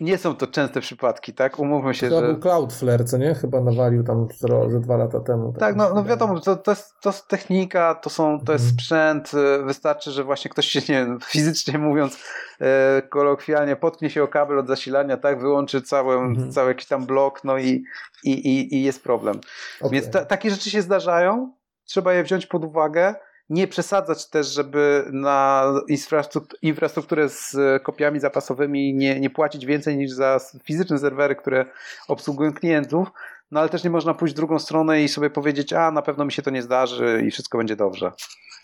nie 0.01 0.17
są 0.17 0.35
to 0.35 0.47
częste 0.47 0.81
przypadki, 0.81 1.33
tak? 1.33 1.59
Umówmy 1.59 1.93
się, 1.93 2.09
Chyba 2.09 2.21
że... 2.21 2.27
był 2.27 2.37
Cloudflare, 2.39 3.05
co 3.05 3.17
nie? 3.17 3.35
Chyba 3.35 3.61
nawalił 3.61 4.03
tam 4.03 4.27
ze, 4.69 4.79
dwa 4.79 4.97
lata 4.97 5.19
temu. 5.19 5.53
Tak, 5.59 5.75
mi 5.75 5.79
no, 5.79 5.93
no 5.93 6.03
wiadomo, 6.03 6.39
to, 6.39 6.55
to, 6.55 6.71
jest, 6.71 6.93
to 7.01 7.09
jest 7.09 7.27
technika, 7.27 7.95
to, 7.95 8.09
są, 8.09 8.39
to 8.45 8.53
jest 8.53 8.65
Mhm. 8.65 8.73
sprzęt, 8.79 9.31
y, 9.33 9.63
wystarczy, 9.63 10.11
że 10.11 10.23
właśnie 10.23 10.51
ktoś 10.51 10.65
się, 10.67 10.79
nie 10.79 11.05
wiem, 11.05 11.19
fizycznie 11.35 11.77
mówiąc, 11.77 12.23
e, 12.61 13.01
kolokwialnie 13.01 13.75
potknie 13.75 14.09
się 14.09 14.23
o 14.23 14.27
kabel 14.27 14.59
od 14.59 14.67
zasilania, 14.67 15.17
tak, 15.17 15.39
wyłączy 15.41 15.81
cały, 15.81 16.15
Mhm. 16.15 16.51
cały 16.51 16.67
jakiś 16.69 16.85
tam 16.87 17.05
blok, 17.05 17.43
no 17.43 17.57
i, 17.57 17.83
i, 18.23 18.31
i, 18.31 18.75
i 18.75 18.83
jest 18.83 19.03
problem. 19.03 19.39
Okej. 19.81 19.91
Więc 19.91 20.13
ta, 20.13 20.25
takie 20.25 20.49
rzeczy 20.49 20.69
się 20.69 20.81
zdarzają, 20.81 21.53
trzeba 21.85 22.13
je 22.13 22.23
wziąć 22.23 22.45
pod 22.45 22.63
uwagę, 22.65 23.15
nie 23.49 23.67
przesadzać 23.67 24.29
też, 24.29 24.47
żeby 24.47 25.05
na 25.11 25.63
infrastruk- 25.91 26.55
infrastrukturę 26.61 27.29
z 27.29 27.55
e, 27.55 27.79
kopiami 27.79 28.19
zapasowymi 28.19 28.93
nie, 28.93 29.19
nie 29.19 29.29
płacić 29.29 29.65
więcej 29.65 29.97
niż 29.97 30.11
za 30.11 30.39
fizyczne 30.63 30.99
serwery, 30.99 31.35
które 31.35 31.65
obsługują 32.07 32.53
klientów, 32.53 33.07
no 33.51 33.59
ale 33.59 33.69
też 33.69 33.83
nie 33.83 33.89
można 33.89 34.13
pójść 34.13 34.33
w 34.33 34.37
drugą 34.37 34.59
stronę 34.59 35.03
i 35.03 35.07
sobie 35.07 35.29
powiedzieć, 35.29 35.73
a 35.73 35.91
na 35.91 36.01
pewno 36.01 36.25
mi 36.25 36.31
się 36.31 36.41
to 36.41 36.49
nie 36.49 36.61
zdarzy 36.61 37.23
i 37.27 37.31
wszystko 37.31 37.57
będzie 37.57 37.75
dobrze. 37.75 38.11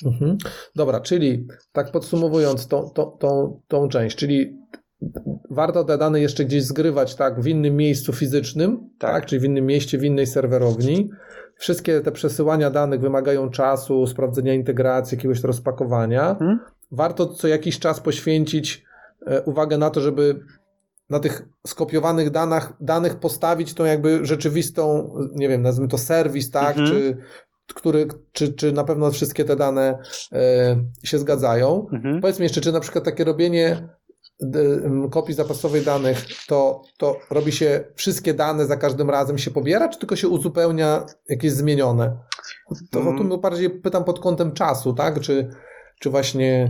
Mhm. 0.05 0.37
Dobra, 0.75 0.99
czyli 0.99 1.47
tak 1.71 1.91
podsumowując 1.91 2.67
tą, 2.67 2.89
tą, 2.89 3.17
tą, 3.19 3.61
tą 3.67 3.87
część, 3.87 4.17
czyli 4.17 4.57
warto 5.49 5.83
te 5.83 5.97
dane 5.97 6.19
jeszcze 6.19 6.45
gdzieś 6.45 6.63
zgrywać 6.63 7.15
tak 7.15 7.41
w 7.41 7.47
innym 7.47 7.75
miejscu 7.75 8.13
fizycznym, 8.13 8.89
Tak. 8.99 9.11
tak. 9.11 9.25
czyli 9.25 9.39
w 9.39 9.43
innym 9.43 9.65
mieście, 9.65 9.97
w 9.97 10.03
innej 10.03 10.27
serwerowni. 10.27 11.09
Wszystkie 11.55 12.01
te 12.01 12.11
przesyłania 12.11 12.69
danych 12.69 12.99
wymagają 13.01 13.49
czasu, 13.49 14.07
sprawdzenia 14.07 14.53
integracji, 14.53 15.17
jakiegoś 15.17 15.41
rozpakowania. 15.41 16.29
Mhm. 16.29 16.59
Warto 16.91 17.27
co 17.27 17.47
jakiś 17.47 17.79
czas 17.79 17.99
poświęcić 17.99 18.83
e, 19.27 19.41
uwagę 19.41 19.77
na 19.77 19.89
to, 19.89 20.01
żeby 20.01 20.39
na 21.09 21.19
tych 21.19 21.45
skopiowanych 21.67 22.29
danych, 22.29 22.73
danych 22.79 23.15
postawić 23.15 23.73
tą 23.73 23.85
jakby 23.85 24.25
rzeczywistą, 24.25 25.13
nie 25.35 25.49
wiem, 25.49 25.61
nazwijmy 25.61 25.91
to 25.91 25.97
serwis, 25.97 26.51
tak, 26.51 26.77
Mhm. 26.77 26.87
czy, 26.87 27.17
który, 27.73 28.07
czy, 28.31 28.53
czy 28.53 28.71
na 28.71 28.83
pewno 28.83 29.11
wszystkie 29.11 29.45
te 29.45 29.55
dane 29.55 29.99
e, 30.31 30.75
się 31.03 31.17
zgadzają. 31.19 31.87
Mhm. 31.93 32.21
Powiedz 32.21 32.39
mi 32.39 32.43
jeszcze, 32.43 32.61
czy 32.61 32.71
na 32.71 32.79
przykład 32.79 33.05
takie 33.05 33.23
robienie 33.23 33.89
kopii 35.11 35.33
zapasowej 35.33 35.81
danych, 35.81 36.25
to, 36.47 36.81
to 36.97 37.19
robi 37.29 37.51
się 37.51 37.83
wszystkie 37.95 38.33
dane 38.33 38.65
za 38.65 38.77
każdym 38.77 39.09
razem 39.09 39.37
się 39.37 39.51
pobiera, 39.51 39.89
czy 39.89 39.99
tylko 39.99 40.15
się 40.15 40.27
uzupełnia 40.27 41.05
jakieś 41.29 41.51
zmienione? 41.51 42.17
To, 42.69 42.75
to 42.91 42.99
Mm. 42.99 43.29
tu 43.29 43.37
bardziej 43.37 43.69
pytam 43.69 44.03
pod 44.03 44.19
kątem 44.19 44.51
czasu, 44.51 44.93
tak? 44.93 45.19
Czy, 45.19 45.49
czy 45.99 46.09
właśnie 46.09 46.69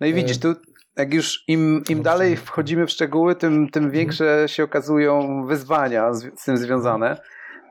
No 0.00 0.06
i 0.06 0.14
widzisz, 0.14 0.38
tu 0.38 0.54
jak 0.96 1.14
już 1.14 1.44
im, 1.48 1.82
im 1.88 1.98
No, 1.98 2.04
dalej 2.04 2.28
właśnie. 2.28 2.46
wchodzimy 2.46 2.86
w 2.86 2.90
szczegóły, 2.90 3.34
tym, 3.34 3.68
tym 3.68 3.90
większe 3.90 4.48
się 4.48 4.64
okazują 4.64 5.46
wyzwania 5.46 6.14
z, 6.14 6.40
z 6.40 6.44
tym 6.44 6.56
związane, 6.56 7.20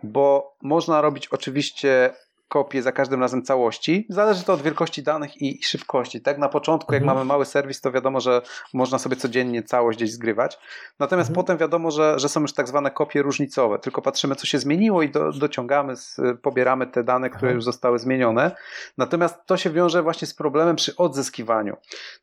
bo 0.03 0.55
można 0.61 1.01
robić 1.01 1.27
oczywiście 1.27 2.13
kopię 2.47 2.81
za 2.81 2.91
każdym 2.91 3.21
razem 3.21 3.43
całości. 3.43 4.05
Zależy 4.09 4.43
to 4.43 4.53
od 4.53 4.61
wielkości 4.61 5.03
danych 5.03 5.41
i, 5.41 5.63
szybkości. 5.63 6.21
Tak 6.21 6.37
na 6.37 6.49
początku, 6.49 6.93
jak 6.93 7.01
Mhm. 7.01 7.17
mamy 7.17 7.27
mały 7.27 7.45
serwis, 7.45 7.81
to 7.81 7.91
wiadomo, 7.91 8.19
że 8.19 8.41
można 8.73 8.99
sobie 8.99 9.15
codziennie 9.15 9.63
całość 9.63 9.97
gdzieś 9.97 10.11
zgrywać. 10.11 10.57
Natomiast 10.99 11.29
Mhm. 11.29 11.43
potem 11.45 11.57
wiadomo, 11.57 11.91
że, 11.91 12.19
że 12.19 12.29
są 12.29 12.41
już 12.41 12.53
tak 12.53 12.67
zwane 12.67 12.91
kopie 12.91 13.21
różnicowe. 13.21 13.79
Tylko 13.79 14.01
patrzymy, 14.01 14.35
co 14.35 14.45
się 14.45 14.59
zmieniło 14.59 15.01
i 15.01 15.09
do, 15.09 15.31
dociągamy, 15.31 15.95
z, 15.95 16.17
pobieramy 16.41 16.87
te 16.87 17.03
dane, 17.03 17.29
które 17.29 17.51
już 17.53 17.63
zostały 17.63 17.99
zmienione. 17.99 18.51
Natomiast 18.97 19.35
to 19.45 19.57
się 19.57 19.69
wiąże 19.69 20.03
właśnie 20.03 20.27
z 20.27 20.33
problemem 20.33 20.75
przy 20.75 20.95
odzyskiwaniu. 20.95 21.77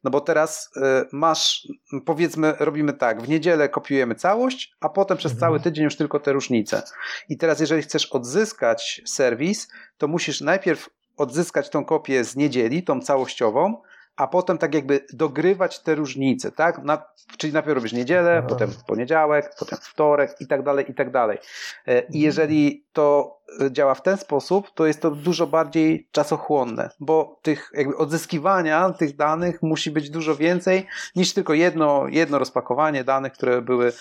No 0.05 0.11
bo 0.11 0.21
teraz 0.21 0.71
y, 0.77 0.81
masz, 1.13 1.69
powiedzmy, 2.07 2.55
robimy 2.59 2.93
tak, 2.93 3.23
w 3.23 3.29
niedzielę 3.29 3.69
kopiujemy 3.69 4.15
całość, 4.15 4.77
a 4.81 4.89
potem 4.89 5.17
przez 5.17 5.33
Mhm. 5.33 5.41
cały 5.41 5.61
tydzień 5.61 5.85
już 5.85 5.97
tylko 5.97 6.21
te 6.21 6.33
różnice. 6.33 6.83
I 7.29 7.37
teraz, 7.39 7.61
jeżeli 7.61 7.83
chcesz 7.83 8.07
odzyskać 8.07 9.03
serwis, 9.07 9.69
to 9.99 10.09
musisz 10.13 10.41
najpierw 10.41 10.89
odzyskać 11.17 11.71
tą 11.71 11.85
kopię 11.85 12.25
z 12.25 12.37
niedzieli, 12.37 12.83
tą 12.83 13.01
całościową, 13.01 13.83
a 14.17 14.27
potem 14.27 14.59
tak 14.59 14.75
jakby 14.75 15.07
dogrywać 15.13 15.79
te 15.79 15.95
różnice, 15.95 16.53
tak? 16.53 16.79
Na, 16.79 17.03
czyli 17.39 17.53
najpierw 17.53 17.75
robisz 17.75 17.93
niedzielę, 17.93 18.37
Aha. 18.39 18.47
potem 18.49 18.71
poniedziałek, 18.87 19.55
potem 19.59 19.79
wtorek 19.83 20.41
i 20.41 20.47
tak 20.47 20.63
dalej, 20.63 20.91
i 20.91 20.95
tak 20.95 21.11
dalej. 21.11 21.39
E, 21.87 22.01
I 22.01 22.21
jeżeli 22.21 22.85
to 22.93 23.37
działa 23.71 23.95
w 23.95 24.03
ten 24.03 24.17
sposób, 24.17 24.71
to 24.75 24.87
jest 24.87 25.03
to 25.03 25.11
dużo 25.11 25.47
bardziej 25.47 26.09
czasochłonne, 26.13 26.91
bo 27.01 27.39
tych 27.43 27.71
jakby 27.75 27.97
odzyskiwania 27.97 28.91
tych 28.91 29.17
danych 29.17 29.63
musi 29.63 29.91
być 29.91 30.11
dużo 30.11 30.37
więcej 30.37 30.87
niż 31.17 31.35
tylko 31.35 31.55
jedno, 31.55 32.07
jedno 32.09 32.39
rozpakowanie 32.39 33.05
danych, 33.05 33.33
które 33.33 33.63
były 33.63 33.93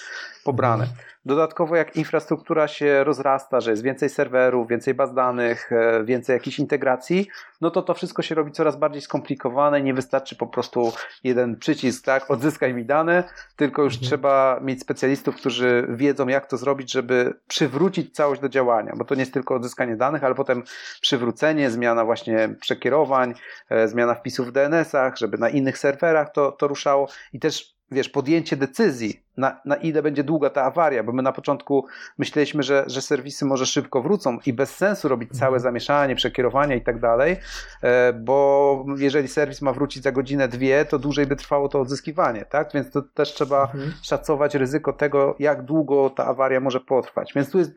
pobrane. 0.43 0.87
Dodatkowo 1.25 1.75
jak 1.75 1.95
infrastruktura 1.95 2.67
się 2.67 3.03
rozrasta, 3.03 3.61
że 3.61 3.71
jest 3.71 3.83
więcej 3.83 4.09
serwerów, 4.09 4.67
więcej 4.67 4.93
baz 4.93 5.13
danych, 5.13 5.71
e, 5.71 6.03
więcej 6.03 6.33
jakichś 6.33 6.59
integracji, 6.59 7.27
no 7.61 7.71
to 7.71 7.81
to 7.81 7.93
wszystko 7.93 8.21
się 8.21 8.35
robi 8.35 8.51
coraz 8.51 8.75
bardziej 8.75 9.01
skomplikowane. 9.01 9.81
Nie 9.81 9.93
wystarczy 9.93 10.35
po 10.35 10.47
prostu 10.47 10.93
jeden 11.23 11.55
przycisk, 11.55 12.05
tak, 12.05 12.31
odzyskaj 12.31 12.73
mi 12.73 12.85
dane, 12.85 13.23
tylko 13.55 13.83
już 13.83 13.93
Mhm. 13.93 14.07
trzeba 14.07 14.59
mieć 14.61 14.81
specjalistów, 14.81 15.35
którzy 15.35 15.87
wiedzą 15.89 16.27
jak 16.27 16.45
to 16.45 16.57
zrobić, 16.57 16.91
żeby 16.91 17.33
przywrócić 17.47 18.15
całość 18.15 18.41
do 18.41 18.49
działania, 18.49 18.93
bo 18.95 19.05
to 19.05 19.15
nie 19.15 19.21
jest 19.21 19.33
tylko 19.41 19.56
odzyskanie 19.56 19.95
danych, 19.95 20.23
ale 20.23 20.36
potem 20.36 20.63
przywrócenie, 21.01 21.69
zmiana 21.71 22.06
właśnie 22.06 22.56
przekierowań, 22.62 23.34
e, 23.69 23.88
zmiana 23.88 24.15
wpisów 24.15 24.47
w 24.47 24.51
DNS-ach, 24.51 25.17
żeby 25.17 25.38
na 25.38 25.49
innych 25.49 25.77
serwerach 25.77 26.32
to, 26.32 26.51
to 26.51 26.67
ruszało 26.67 27.08
i 27.34 27.39
też 27.39 27.82
wiesz, 27.91 28.10
podjęcie 28.10 28.58
decyzji, 28.58 29.23
na, 29.38 29.62
na 29.65 29.75
ile 29.75 30.01
będzie 30.04 30.23
długa 30.23 30.49
ta 30.49 30.63
awaria, 30.63 31.04
bo 31.04 31.12
my 31.12 31.21
na 31.21 31.32
początku 31.32 31.86
myśleliśmy, 32.17 32.63
że, 32.63 32.84
że 32.88 33.01
serwisy 33.01 33.45
może 33.45 33.65
szybko 33.65 34.01
wrócą 34.01 34.38
i 34.45 34.54
bez 34.54 34.75
sensu 34.75 35.08
robić 35.08 35.30
całe 35.39 35.60
zamieszanie, 35.60 36.15
przekierowania 36.15 36.75
i 36.75 36.82
tak 36.82 36.99
dalej, 36.99 37.38
e, 37.84 38.13
bo 38.13 38.86
jeżeli 38.97 39.27
serwis 39.27 39.62
ma 39.62 39.73
wrócić 39.73 40.04
za 40.04 40.12
godzinę, 40.12 40.47
dwie, 40.47 40.86
to 40.86 40.99
dłużej 40.99 41.25
by 41.27 41.36
trwało 41.36 41.69
to 41.69 41.80
odzyskiwanie, 41.80 42.45
tak? 42.45 42.69
Więc 42.73 42.91
to 42.91 43.01
też 43.01 43.34
trzeba 43.34 43.62
Mhm. 43.63 43.93
szacować 44.01 44.56
ryzyko 44.56 44.93
tego, 44.93 45.36
jak 45.39 45.62
długo 45.62 46.10
ta 46.10 46.25
awaria 46.25 46.60
może 46.60 46.80
potrwać. 46.80 47.34
Więc 47.36 47.51
tu 47.51 47.60
jest 47.60 47.71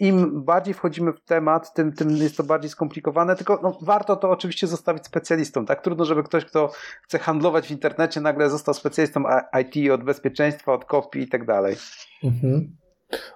im 0.00 0.44
bardziej 0.44 0.74
wchodzimy 0.74 1.12
w 1.12 1.20
temat, 1.20 1.74
tym, 1.74 1.92
tym 1.92 2.10
jest 2.10 2.36
to 2.36 2.44
bardziej 2.44 2.70
skomplikowane, 2.70 3.36
tylko 3.36 3.60
no, 3.62 3.78
warto 3.82 4.16
to 4.16 4.30
oczywiście 4.30 4.66
zostawić 4.66 5.06
specjalistom. 5.06 5.66
Tak 5.66 5.82
trudno, 5.82 6.04
żeby 6.04 6.22
ktoś, 6.22 6.44
kto 6.44 6.70
chce 7.02 7.18
handlować 7.18 7.66
w 7.66 7.70
internecie, 7.70 8.20
nagle 8.20 8.50
został 8.50 8.74
specjalistą 8.74 9.24
IT 9.60 9.90
od 9.90 10.04
bezpieczeństwa, 10.04 10.72
od 10.72 10.84
kopii 10.84 11.22
i 11.22 11.28
tak 11.28 11.46
dalej. 11.46 11.76
Mhm. 12.24 12.76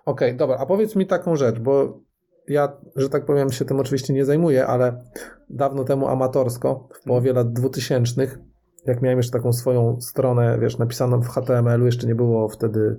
Okej, 0.04 0.36
dobra, 0.36 0.56
a 0.60 0.66
powiedz 0.66 0.96
mi 0.96 1.06
taką 1.06 1.36
rzecz, 1.36 1.58
bo 1.58 2.00
ja, 2.48 2.72
że 2.96 3.08
tak 3.08 3.24
powiem, 3.24 3.52
się 3.52 3.64
tym 3.64 3.80
oczywiście 3.80 4.14
nie 4.14 4.24
zajmuję, 4.24 4.66
ale 4.66 5.04
dawno 5.50 5.84
temu 5.84 6.08
amatorsko, 6.08 6.88
w 6.94 7.04
połowie 7.04 7.32
lat 7.32 7.52
2000, 7.52 8.38
jak 8.86 9.02
miałem 9.02 9.18
jeszcze 9.18 9.32
taką 9.32 9.52
swoją 9.52 10.00
stronę, 10.00 10.58
wiesz, 10.60 10.78
napisaną 10.78 11.20
w 11.20 11.28
HTML-u, 11.28 11.86
jeszcze 11.86 12.06
nie 12.06 12.14
było 12.14 12.48
wtedy 12.48 12.96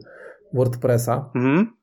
WordPressa, 0.53 1.29
Mhm. 1.35 1.76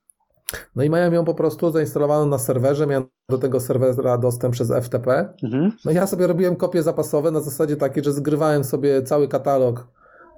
No 0.76 0.82
i 0.82 0.90
miałem 0.90 1.14
ją 1.14 1.24
po 1.24 1.34
prostu 1.34 1.70
zainstalowaną 1.70 2.26
na 2.26 2.38
serwerze, 2.38 2.86
miałem 2.86 3.04
do 3.28 3.38
tego 3.38 3.60
serwera 3.60 4.18
dostęp 4.18 4.52
przez 4.54 4.70
FTP, 4.70 5.34
Mhm. 5.42 5.72
no 5.84 5.92
ja 5.92 6.06
sobie 6.06 6.26
robiłem 6.26 6.56
kopie 6.56 6.82
zapasowe 6.82 7.30
na 7.30 7.40
zasadzie 7.40 7.76
takiej, 7.76 8.04
że 8.04 8.12
zgrywałem 8.12 8.64
sobie 8.64 9.02
cały 9.02 9.28
katalog 9.28 9.88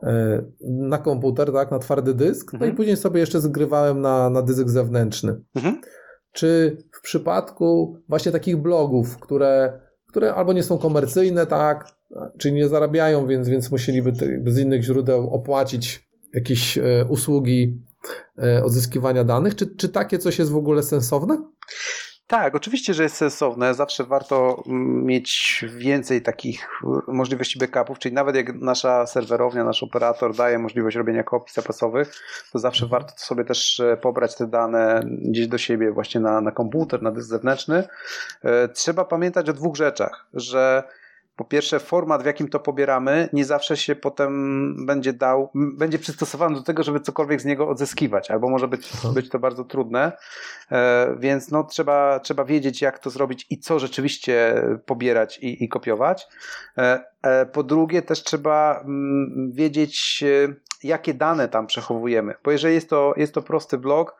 e, 0.02 0.42
na 0.60 0.98
komputer, 0.98 1.52
tak, 1.52 1.70
na 1.70 1.78
twardy 1.78 2.14
dysk, 2.14 2.52
no 2.52 2.56
Mhm. 2.56 2.72
i 2.72 2.76
później 2.76 2.96
sobie 2.96 3.20
jeszcze 3.20 3.40
zgrywałem 3.40 4.00
na, 4.00 4.30
na 4.30 4.42
dysk 4.42 4.68
zewnętrzny. 4.68 5.40
Mhm. 5.54 5.80
Czy 6.32 6.76
w 6.92 7.00
przypadku 7.00 7.96
właśnie 8.08 8.32
takich 8.32 8.56
blogów, 8.56 9.18
które, 9.18 9.80
które 10.08 10.34
albo 10.34 10.52
nie 10.52 10.62
są 10.62 10.78
komercyjne, 10.78 11.46
tak, 11.46 11.86
czyli 12.38 12.54
nie 12.54 12.68
zarabiają, 12.68 13.26
więc, 13.26 13.48
więc 13.48 13.70
musieliby 13.70 14.12
z 14.46 14.58
innych 14.58 14.82
źródeł 14.82 15.30
opłacić 15.30 16.08
jakieś 16.34 16.78
e, 16.78 16.82
usługi 17.08 17.82
odzyskiwania 18.64 19.24
danych, 19.24 19.56
czy, 19.56 19.76
czy 19.76 19.88
takie 19.88 20.18
coś 20.18 20.38
jest 20.38 20.50
w 20.50 20.56
ogóle 20.56 20.82
sensowne? 20.82 21.42
Tak, 22.26 22.54
oczywiście, 22.54 22.94
że 22.94 23.02
jest 23.02 23.16
sensowne. 23.16 23.74
Zawsze 23.74 24.04
warto 24.04 24.62
mm, 24.66 25.04
mieć 25.04 25.64
więcej 25.76 26.22
takich 26.22 26.68
y, 27.08 27.12
możliwości 27.12 27.58
backupów, 27.58 27.98
czyli 27.98 28.14
nawet 28.14 28.36
jak 28.36 28.54
nasza 28.54 29.06
serwerownia, 29.06 29.64
nasz 29.64 29.82
operator 29.82 30.34
daje 30.34 30.58
możliwość 30.58 30.96
robienia 30.96 31.22
kopii 31.22 31.54
zapasowych, 31.54 32.12
to 32.52 32.58
zawsze 32.58 32.86
warto 32.86 33.12
sobie 33.16 33.44
też 33.44 33.80
e, 33.80 33.96
pobrać 33.96 34.36
te 34.36 34.46
dane 34.46 35.00
gdzieś 35.04 35.46
do 35.46 35.58
siebie, 35.58 35.92
właśnie 35.92 36.20
na, 36.20 36.40
na 36.40 36.50
komputer, 36.50 37.02
na 37.02 37.10
dysk 37.10 37.28
zewnętrzny. 37.28 37.88
E, 38.44 38.68
Trzeba 38.68 39.04
pamiętać 39.04 39.48
o 39.48 39.52
dwóch 39.52 39.76
rzeczach, 39.76 40.26
że 40.34 40.82
po 41.36 41.44
pierwsze 41.44 41.80
format, 41.80 42.22
w 42.22 42.26
jakim 42.26 42.48
to 42.48 42.60
pobieramy, 42.60 43.28
nie 43.32 43.44
zawsze 43.44 43.76
się 43.76 43.96
potem 43.96 44.86
będzie 44.86 45.12
dał, 45.12 45.50
będzie 45.54 45.98
przystosowany 45.98 46.56
do 46.56 46.62
tego, 46.62 46.82
żeby 46.82 47.00
cokolwiek 47.00 47.40
z 47.40 47.44
niego 47.44 47.68
odzyskiwać, 47.68 48.30
albo 48.30 48.48
może 48.48 48.68
być, 48.68 48.90
być 49.14 49.28
to 49.28 49.38
bardzo 49.38 49.64
trudne, 49.64 50.12
e, 50.72 51.16
więc 51.18 51.50
no, 51.50 51.64
trzeba, 51.64 52.20
trzeba 52.20 52.44
wiedzieć, 52.44 52.82
jak 52.82 52.98
to 52.98 53.10
zrobić 53.10 53.46
i 53.50 53.58
co 53.58 53.78
rzeczywiście 53.78 54.62
pobierać 54.86 55.38
i, 55.38 55.64
i 55.64 55.68
kopiować. 55.68 56.28
E, 57.26 57.40
e, 57.40 57.46
po 57.46 57.62
drugie, 57.62 58.02
też 58.02 58.22
trzeba 58.22 58.80
mm, 58.84 59.52
wiedzieć, 59.52 60.24
jakie 60.82 61.14
dane 61.14 61.48
tam 61.48 61.66
przechowujemy, 61.66 62.34
bo 62.44 62.50
jeżeli 62.50 62.74
jest 62.74 62.90
to, 62.90 63.14
jest 63.16 63.34
to 63.34 63.42
prosty 63.42 63.78
blog, 63.78 64.16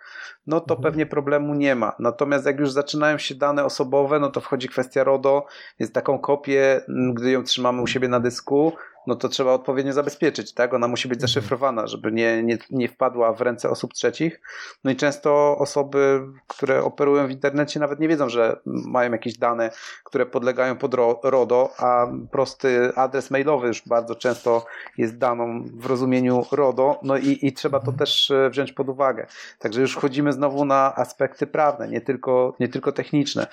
no 0.47 0.61
to 0.61 0.75
mhm. 0.75 0.83
pewnie 0.83 1.07
problemu 1.07 1.55
nie 1.55 1.75
ma. 1.75 1.93
Natomiast 1.99 2.47
jak 2.47 2.61
już 2.61 2.71
zaczynają 2.71 3.19
się 3.19 3.35
dane 3.35 3.65
osobowe, 3.65 4.21
no 4.21 4.31
to 4.31 4.41
wchodzi 4.41 4.69
kwestia 4.69 5.05
RODO, 5.05 5.47
jest 5.79 5.95
taką 5.95 6.19
kopię, 6.19 6.81
gdy 7.15 7.31
ją 7.31 7.43
trzymamy 7.43 7.83
u 7.83 7.87
siebie 7.87 8.09
na 8.09 8.21
dysku, 8.21 8.73
no 9.07 9.17
to 9.17 9.29
trzeba 9.29 9.53
odpowiednio 9.53 9.93
zabezpieczyć, 9.93 10.55
tak? 10.55 10.75
Ona 10.75 10.89
musi 10.89 11.09
być 11.09 11.17
mhm. 11.17 11.29
zaszyfrowana, 11.29 11.87
żeby 11.87 12.13
nie, 12.13 12.43
nie, 12.43 12.59
nie 12.71 12.89
wpadła 12.89 13.33
w 13.33 13.41
ręce 13.41 13.71
osób 13.71 13.95
trzecich. 13.95 14.41
No 14.85 14.91
i 14.91 14.97
często 14.97 15.59
osoby, 15.59 16.21
które 16.47 16.85
operują 16.85 17.27
w 17.27 17.31
internecie, 17.31 17.81
nawet 17.81 18.01
nie 18.01 18.09
wiedzą, 18.09 18.29
że 18.29 18.61
mają 18.67 19.13
jakieś 19.13 19.39
dane, 19.39 19.71
które 20.05 20.27
podlegają 20.27 20.77
pod 20.77 20.95
RODO, 21.23 21.71
a 21.79 22.07
prosty 22.31 22.93
adres 22.97 23.31
mailowy 23.31 23.67
już 23.67 23.83
bardzo 23.87 24.15
często 24.15 24.67
jest 24.99 25.19
daną 25.19 25.65
w 25.75 25.87
rozumieniu 25.87 26.45
RODO, 26.53 27.01
no 27.03 27.17
i, 27.17 27.39
i 27.43 27.53
trzeba 27.53 27.79
to 27.79 27.91
mhm. 27.91 27.99
też 27.99 28.31
e, 28.31 28.51
wziąć 28.51 28.73
pod 28.73 28.89
uwagę. 28.89 29.27
Także 29.59 29.81
już 29.81 29.93
wchodzimy 29.93 30.33
znowu 30.33 30.65
na 30.65 30.95
aspekty 30.97 31.47
prawne, 31.47 31.89
nie 31.89 32.01
tylko, 32.01 32.55
nie 32.61 32.69
tylko 32.69 32.93
techniczne. 32.93 33.47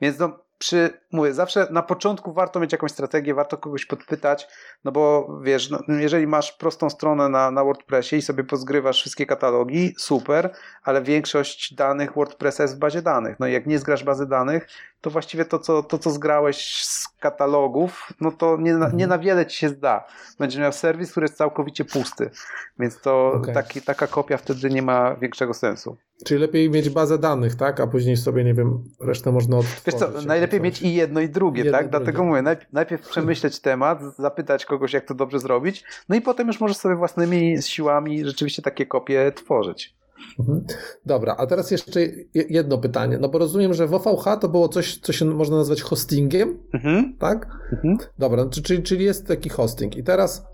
Więc 0.00 0.18
no, 0.18 0.38
przy, 0.64 0.90
mówię, 1.12 1.34
zawsze 1.34 1.66
na 1.70 1.82
początku 1.82 2.32
warto 2.32 2.60
mieć 2.60 2.72
jakąś 2.72 2.90
strategię, 2.90 3.34
warto 3.34 3.56
kogoś 3.56 3.86
podpytać, 3.86 4.48
no 4.84 4.92
bo 4.92 5.28
wiesz, 5.42 5.70
no, 5.70 5.78
jeżeli 5.88 6.26
masz 6.26 6.52
prostą 6.52 6.90
stronę 6.90 7.28
na, 7.28 7.50
na 7.50 7.64
WordPressie 7.64 8.16
i 8.16 8.22
sobie 8.22 8.44
pozgrywasz 8.44 9.00
wszystkie 9.00 9.26
katalogi, 9.26 9.94
super, 9.98 10.54
ale 10.82 11.02
większość 11.02 11.74
danych 11.74 12.14
WordPressa 12.14 12.62
jest 12.62 12.76
w 12.76 12.78
bazie 12.78 13.02
danych. 13.02 13.40
No 13.40 13.46
i 13.46 13.52
jak 13.52 13.66
nie 13.66 13.78
zgrasz 13.78 14.04
bazy 14.04 14.26
danych, 14.26 14.66
to 15.00 15.10
właściwie 15.10 15.44
to, 15.44 15.58
co, 15.58 15.82
to, 15.82 15.98
co 15.98 16.10
zgrałeś 16.10 16.84
z 16.84 17.08
katalogów, 17.08 18.12
no 18.20 18.32
to 18.32 18.56
nie, 18.56 18.74
na, 18.74 18.90
nie 18.90 19.06
na 19.06 19.18
wiele 19.18 19.46
ci 19.46 19.58
się 19.58 19.68
zda. 19.68 20.06
Będziesz 20.38 20.60
miał 20.60 20.72
serwis, 20.72 21.10
który 21.10 21.24
jest 21.24 21.36
całkowicie 21.36 21.84
pusty, 21.84 22.30
więc 22.78 23.00
to 23.00 23.32
okay. 23.32 23.54
taki, 23.54 23.82
taka 23.82 24.06
kopia 24.06 24.36
wtedy 24.36 24.70
nie 24.70 24.82
ma 24.82 25.14
większego 25.14 25.54
sensu. 25.54 25.96
Czyli 26.24 26.40
lepiej 26.40 26.70
mieć 26.70 26.90
bazę 26.90 27.18
danych, 27.18 27.54
tak? 27.54 27.80
A 27.80 27.86
później 27.86 28.16
sobie, 28.16 28.44
nie 28.44 28.54
wiem, 28.54 28.84
resztę 29.00 29.32
można 29.32 29.56
odtworzyć. 29.56 29.84
Wiesz 29.86 29.94
co, 29.94 30.26
najlepiej 30.26 30.53
mieć 30.60 30.82
i 30.82 30.94
jedno 30.94 31.20
i 31.20 31.28
drugie, 31.28 31.64
jedno 31.64 31.78
tak? 31.78 31.86
I 31.86 31.90
Dlatego 31.90 32.12
drugie. 32.12 32.28
mówię, 32.28 32.42
najpierw, 32.42 32.72
najpierw 32.72 33.08
przemyśleć 33.08 33.60
temat, 33.60 34.00
zapytać 34.18 34.66
kogoś, 34.66 34.92
jak 34.92 35.04
to 35.04 35.14
dobrze 35.14 35.38
zrobić, 35.38 35.84
no 36.08 36.16
i 36.16 36.20
potem 36.20 36.46
już 36.46 36.60
możesz 36.60 36.76
sobie 36.76 36.96
własnymi 36.96 37.62
siłami 37.62 38.24
rzeczywiście 38.24 38.62
takie 38.62 38.86
kopie 38.86 39.32
tworzyć. 39.32 39.94
Mhm. 40.38 40.64
Dobra, 41.06 41.36
a 41.38 41.46
teraz 41.46 41.70
jeszcze 41.70 42.00
jedno 42.34 42.78
pytanie. 42.78 43.18
No 43.20 43.28
bo 43.28 43.38
rozumiem, 43.38 43.74
że 43.74 43.86
w 43.86 43.94
OVH 43.94 44.24
to 44.40 44.48
było 44.48 44.68
coś, 44.68 44.98
co 44.98 45.12
się 45.12 45.24
można 45.24 45.56
nazwać 45.56 45.82
hostingiem, 45.82 46.58
mhm. 46.72 47.16
tak? 47.18 47.46
Mhm. 47.72 47.98
Dobra, 48.18 48.44
no 48.44 48.50
czyli, 48.50 48.82
czyli 48.82 49.04
jest 49.04 49.26
taki 49.26 49.48
hosting. 49.48 49.96
I 49.96 50.04
teraz 50.04 50.46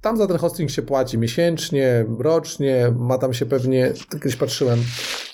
tam 0.00 0.16
za 0.16 0.26
ten 0.26 0.36
hosting 0.36 0.70
się 0.70 0.82
płaci 0.82 1.18
miesięcznie, 1.18 2.06
rocznie, 2.18 2.94
ma 2.98 3.18
tam 3.18 3.32
się 3.32 3.46
pewnie, 3.46 3.92
kiedyś 4.10 4.36
patrzyłem, 4.36 4.78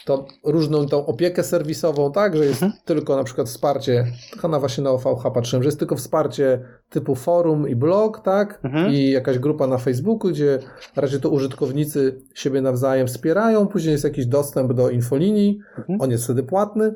to 0.05 0.27
różną 0.45 0.87
tą 0.87 1.07
opiekę 1.07 1.43
serwisową, 1.43 2.13
tak, 2.13 2.37
że 2.37 2.45
jest 2.45 2.63
mhm. 2.63 2.83
tylko 2.85 3.17
na 3.17 3.25
przykład 3.25 3.49
wsparcie, 3.49 4.07
na 4.51 4.61
właśnie 4.61 4.85
na 4.85 4.91
OVH 4.91 5.23
patrzyłem, 5.35 5.63
że 5.63 5.69
jest 5.69 5.79
tylko 5.79 5.97
wsparcie 5.97 6.65
typu 6.89 7.15
forum 7.15 7.69
i 7.69 7.77
blog, 7.77 8.21
tak, 8.21 8.61
mhm. 8.65 8.93
i 8.93 9.11
jakaś 9.11 9.39
grupa 9.39 9.67
na 9.67 9.79
Facebooku, 9.79 10.31
gdzie 10.31 10.59
raczej 10.97 11.21
to 11.21 11.29
użytkownicy 11.29 12.23
siebie 12.35 12.61
nawzajem 12.61 13.07
wspierają, 13.07 13.67
później 13.67 13.93
jest 13.93 14.05
jakiś 14.05 14.27
dostęp 14.27 14.73
do 14.73 14.91
infolinii, 14.91 15.59
mhm. 15.79 16.01
on 16.01 16.11
jest 16.11 16.25
wtedy 16.25 16.43
płatny 16.43 16.95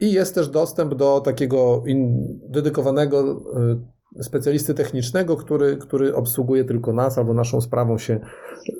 i 0.00 0.12
jest 0.12 0.34
też 0.34 0.48
dostęp 0.48 0.94
do 0.94 1.20
takiego 1.20 1.82
in, 1.86 2.28
dedykowanego 2.48 3.20
y, 3.22 3.92
specjalisty 4.20 4.74
technicznego, 4.74 5.36
który, 5.36 5.76
który 5.76 6.14
obsługuje 6.14 6.64
tylko 6.64 6.92
nas 6.92 7.18
albo 7.18 7.34
naszą 7.34 7.60
sprawą 7.60 7.98
się, 7.98 8.20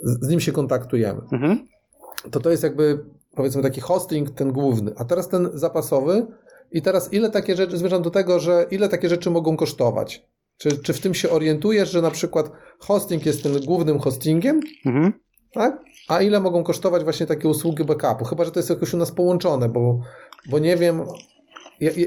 z, 0.03 0.29
nim 0.29 0.41
się 0.41 0.53
kontaktujemy. 0.53 1.21
Mhm. 1.33 1.67
To 2.31 2.41
to 2.41 2.51
jest 2.51 2.63
jakby 2.63 3.05
powiedzmy 3.37 3.63
taki 3.63 3.81
hosting, 3.81 4.31
ten 4.31 4.53
główny, 4.53 4.93
a 4.97 5.05
teraz 5.05 5.29
ten 5.29 5.51
zapasowy. 5.55 6.27
I 6.73 6.83
teraz 6.83 7.13
ile 7.13 7.31
takie 7.31 7.57
rzeczy, 7.57 7.77
zmierzam 7.79 8.03
do 8.03 8.11
tego, 8.11 8.39
że 8.39 8.67
ile 8.71 8.89
takie 8.89 9.09
rzeczy 9.09 9.31
mogą 9.31 9.57
kosztować? 9.57 10.27
Czy, 10.57 10.79
czy 10.79 10.93
w 10.93 11.01
tym 11.01 11.15
się 11.15 11.31
orientujesz, 11.31 11.91
że 11.91 12.03
na 12.03 12.11
przykład 12.11 12.53
hosting 12.79 13.27
jest 13.27 13.43
tym 13.43 13.53
głównym 13.67 13.99
hostingiem, 13.99 14.61
mhm. 14.87 15.13
tak? 15.53 15.83
A 16.09 16.23
ile 16.23 16.41
mogą 16.41 16.65
kosztować 16.65 17.05
właśnie 17.05 17.27
takie 17.27 17.49
usługi 17.49 17.85
backupu? 17.85 18.25
Chyba, 18.25 18.45
że 18.45 18.51
to 18.51 18.59
jest 18.59 18.71
jakoś 18.71 18.95
u 18.95 18.97
nas 18.97 19.13
połączone, 19.13 19.69
bo, 19.69 20.01
bo 20.51 20.59
nie 20.59 20.77
wiem, 20.77 21.03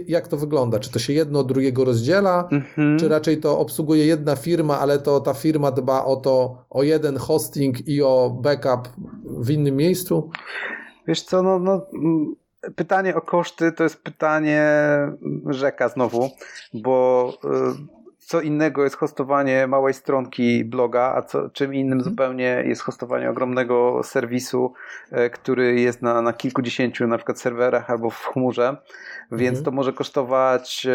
jak 0.07 0.27
to 0.27 0.37
wygląda? 0.37 0.79
Czy 0.79 0.91
to 0.91 0.99
się 0.99 1.13
jedno 1.13 1.39
od 1.39 1.47
drugiego 1.47 1.85
rozdziela, 1.85 2.47
mhm. 2.51 2.99
czy 2.99 3.09
raczej 3.09 3.37
to 3.37 3.59
obsługuje 3.59 4.05
jedna 4.05 4.35
firma, 4.35 4.79
ale 4.79 4.99
to 4.99 5.19
ta 5.19 5.33
firma 5.33 5.71
dba 5.71 6.05
o 6.05 6.15
to, 6.15 6.65
o 6.69 6.83
jeden 6.83 7.17
hosting 7.17 7.87
i 7.87 8.01
o 8.01 8.37
backup 8.41 8.89
w 9.23 9.49
innym 9.49 9.75
miejscu? 9.75 10.29
Wiesz 11.07 11.21
co, 11.21 11.43
no, 11.43 11.59
no 11.59 11.85
pytanie 12.75 13.15
o 13.15 13.21
koszty 13.21 13.71
to 13.71 13.83
jest 13.83 14.03
pytanie 14.03 14.67
rzeka 15.45 15.89
znowu, 15.89 16.29
bo 16.73 17.29
y, 17.45 17.94
co 18.25 18.41
innego 18.41 18.83
jest 18.83 18.95
hostowanie 18.95 19.67
małej 19.67 19.93
stronki 19.93 20.65
bloga, 20.65 21.13
a 21.15 21.21
co, 21.21 21.49
czym 21.49 21.73
innym 21.73 21.99
hmm. 21.99 22.03
zupełnie 22.03 22.63
jest 22.65 22.81
hostowanie 22.81 23.29
ogromnego 23.29 24.01
serwisu, 24.03 24.73
y, 25.11 25.29
który 25.29 25.81
jest 25.81 26.01
na, 26.01 26.21
na 26.21 26.33
kilkudziesięciu 26.33 27.07
na 27.07 27.17
przykład 27.17 27.39
serwerach 27.39 27.89
albo 27.89 28.09
w 28.09 28.25
chmurze, 28.25 28.77
więc 29.31 29.51
hmm. 29.51 29.65
to 29.65 29.71
może 29.71 29.93
kosztować 29.93 30.87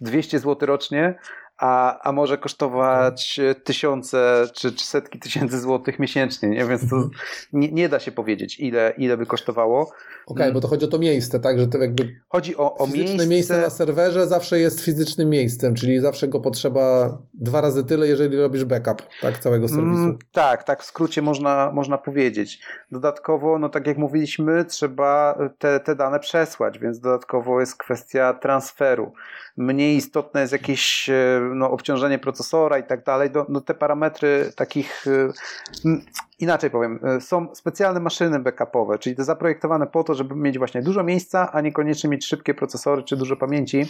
200 0.00 0.36
y, 0.36 0.40
zł 0.40 0.66
rocznie, 0.66 1.14
a, 1.60 2.00
a 2.08 2.12
może 2.12 2.38
kosztować 2.38 3.40
tysiące 3.64 4.44
czy, 4.54 4.72
czy 4.72 4.84
setki 4.84 5.18
tysięcy 5.18 5.60
złotych 5.60 5.98
miesięcznie, 5.98 6.48
nie? 6.48 6.64
więc 6.64 6.90
to 6.90 6.96
mhm. 6.96 7.10
nie, 7.52 7.72
nie 7.72 7.88
da 7.88 8.00
się 8.00 8.12
powiedzieć, 8.12 8.60
ile, 8.60 8.92
ile 8.98 9.16
by 9.16 9.26
kosztowało. 9.26 9.80
Okej, 9.80 9.96
okay, 10.26 10.52
bo 10.52 10.60
to 10.60 10.68
chodzi 10.68 10.84
o 10.84 10.88
to 10.88 10.98
miejsce, 10.98 11.40
tak? 11.40 11.58
Że 11.60 11.66
to 11.66 11.78
jakby 11.78 12.20
chodzi 12.28 12.56
o, 12.56 12.76
o 12.76 12.86
fizyczne 12.86 13.04
miejsce... 13.04 13.28
miejsce 13.28 13.60
na 13.60 13.70
serwerze 13.70 14.26
zawsze 14.26 14.60
jest 14.60 14.80
fizycznym 14.80 15.30
miejscem, 15.30 15.74
czyli 15.74 16.00
zawsze 16.00 16.28
go 16.28 16.40
potrzeba 16.40 17.18
dwa 17.34 17.60
razy 17.60 17.84
tyle, 17.84 18.08
jeżeli 18.08 18.36
robisz 18.36 18.64
backup 18.64 19.02
tak, 19.20 19.38
całego 19.38 19.66
mm, 19.66 19.76
serwisu. 19.76 20.02
Mm, 20.02 20.18
tak, 20.32 20.64
tak 20.64 20.82
w 20.82 20.84
skrócie 20.86 21.22
można, 21.22 21.70
można 21.74 21.98
powiedzieć. 21.98 22.60
Dodatkowo, 22.92 23.58
no 23.58 23.68
tak 23.68 23.86
jak 23.86 23.98
mówiliśmy, 23.98 24.64
trzeba 24.64 25.38
te, 25.58 25.80
te 25.80 25.96
dane 25.96 26.20
przesłać, 26.20 26.78
więc 26.78 27.00
dodatkowo 27.00 27.60
jest 27.60 27.76
kwestia 27.76 28.34
transferu. 28.34 29.12
Mniej 29.56 29.96
istotne 29.96 30.40
jest 30.40 30.52
jakieś 30.52 31.10
e, 31.10 31.49
no, 31.54 31.70
obciążenie 31.70 32.18
procesora 32.18 32.78
i 32.78 32.84
tak 32.84 33.04
dalej, 33.04 33.30
no, 33.34 33.46
no 33.48 33.60
te 33.60 33.74
parametry 33.74 34.52
takich, 34.56 35.06
y, 35.06 35.32
inaczej 36.38 36.70
powiem, 36.70 37.00
y, 37.16 37.20
są 37.20 37.54
specjalne 37.54 38.00
maszyny 38.00 38.38
backupowe, 38.38 38.98
czyli 38.98 39.16
te 39.16 39.24
zaprojektowane 39.24 39.86
po 39.86 40.04
to, 40.04 40.14
żeby 40.14 40.34
mieć 40.34 40.58
właśnie 40.58 40.82
dużo 40.82 41.04
miejsca, 41.04 41.52
a 41.52 41.60
niekoniecznie 41.60 42.10
mieć 42.10 42.26
szybkie 42.26 42.54
procesory 42.54 43.02
czy 43.02 43.16
dużo 43.16 43.36
pamięci 43.36 43.86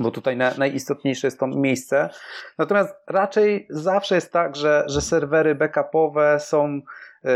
bo 0.00 0.10
tutaj 0.10 0.36
na, 0.36 0.54
najistotniejsze 0.54 1.26
jest 1.26 1.38
to 1.38 1.46
miejsce. 1.46 2.10
Natomiast 2.58 2.94
raczej 3.06 3.66
zawsze 3.70 4.14
jest 4.14 4.32
tak, 4.32 4.56
że, 4.56 4.84
że 4.86 5.00
serwery 5.00 5.54
backupowe 5.54 6.40
są 6.40 6.80
y, 7.24 7.28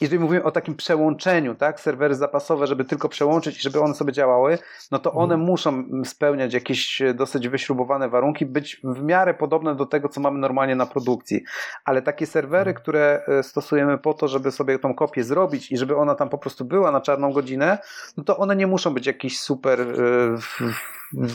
jeżeli 0.00 0.18
mówimy 0.18 0.44
o 0.44 0.50
takim 0.50 0.74
przełączeniu, 0.74 1.54
tak, 1.54 1.80
serwery 1.80 2.14
zapasowe, 2.14 2.66
żeby 2.66 2.84
tylko 2.84 3.08
przełączyć 3.08 3.58
i 3.58 3.62
żeby 3.62 3.80
one 3.80 3.94
sobie 3.94 4.12
działały, 4.12 4.58
no 4.90 4.98
to 4.98 5.12
one 5.12 5.34
mhm. 5.34 5.50
muszą 5.50 5.84
spełniać 6.04 6.54
jakieś 6.54 7.02
dosyć 7.14 7.48
wyśrubowane 7.48 8.08
warunki, 8.08 8.46
być 8.46 8.80
w 8.84 9.02
miarę 9.02 9.34
podobne 9.34 9.76
do 9.76 9.86
tego, 9.86 10.08
co 10.08 10.20
mamy 10.20 10.38
normalnie 10.38 10.76
na 10.76 10.86
produkcji. 10.86 11.42
Ale 11.84 12.02
takie 12.02 12.26
serwery, 12.26 12.70
mhm. 12.70 12.76
które 12.76 13.22
e, 13.28 13.42
stosujemy 13.42 13.98
po 13.98 14.14
to, 14.14 14.28
żeby 14.28 14.50
sobie 14.50 14.78
tą 14.78 14.94
kopię 14.94 15.24
zrobić 15.24 15.72
i 15.72 15.76
żeby 15.76 15.96
ona 15.96 16.14
tam 16.14 16.28
po 16.28 16.38
prostu 16.38 16.64
była 16.64 16.90
na 16.90 17.00
czarną 17.00 17.32
godzinę, 17.32 17.78
no 18.16 18.24
to 18.24 18.36
one 18.36 18.56
nie 18.56 18.66
muszą 18.66 18.94
być 18.94 19.06
jakieś 19.06 19.40
super 19.40 19.80
e, 19.80 19.86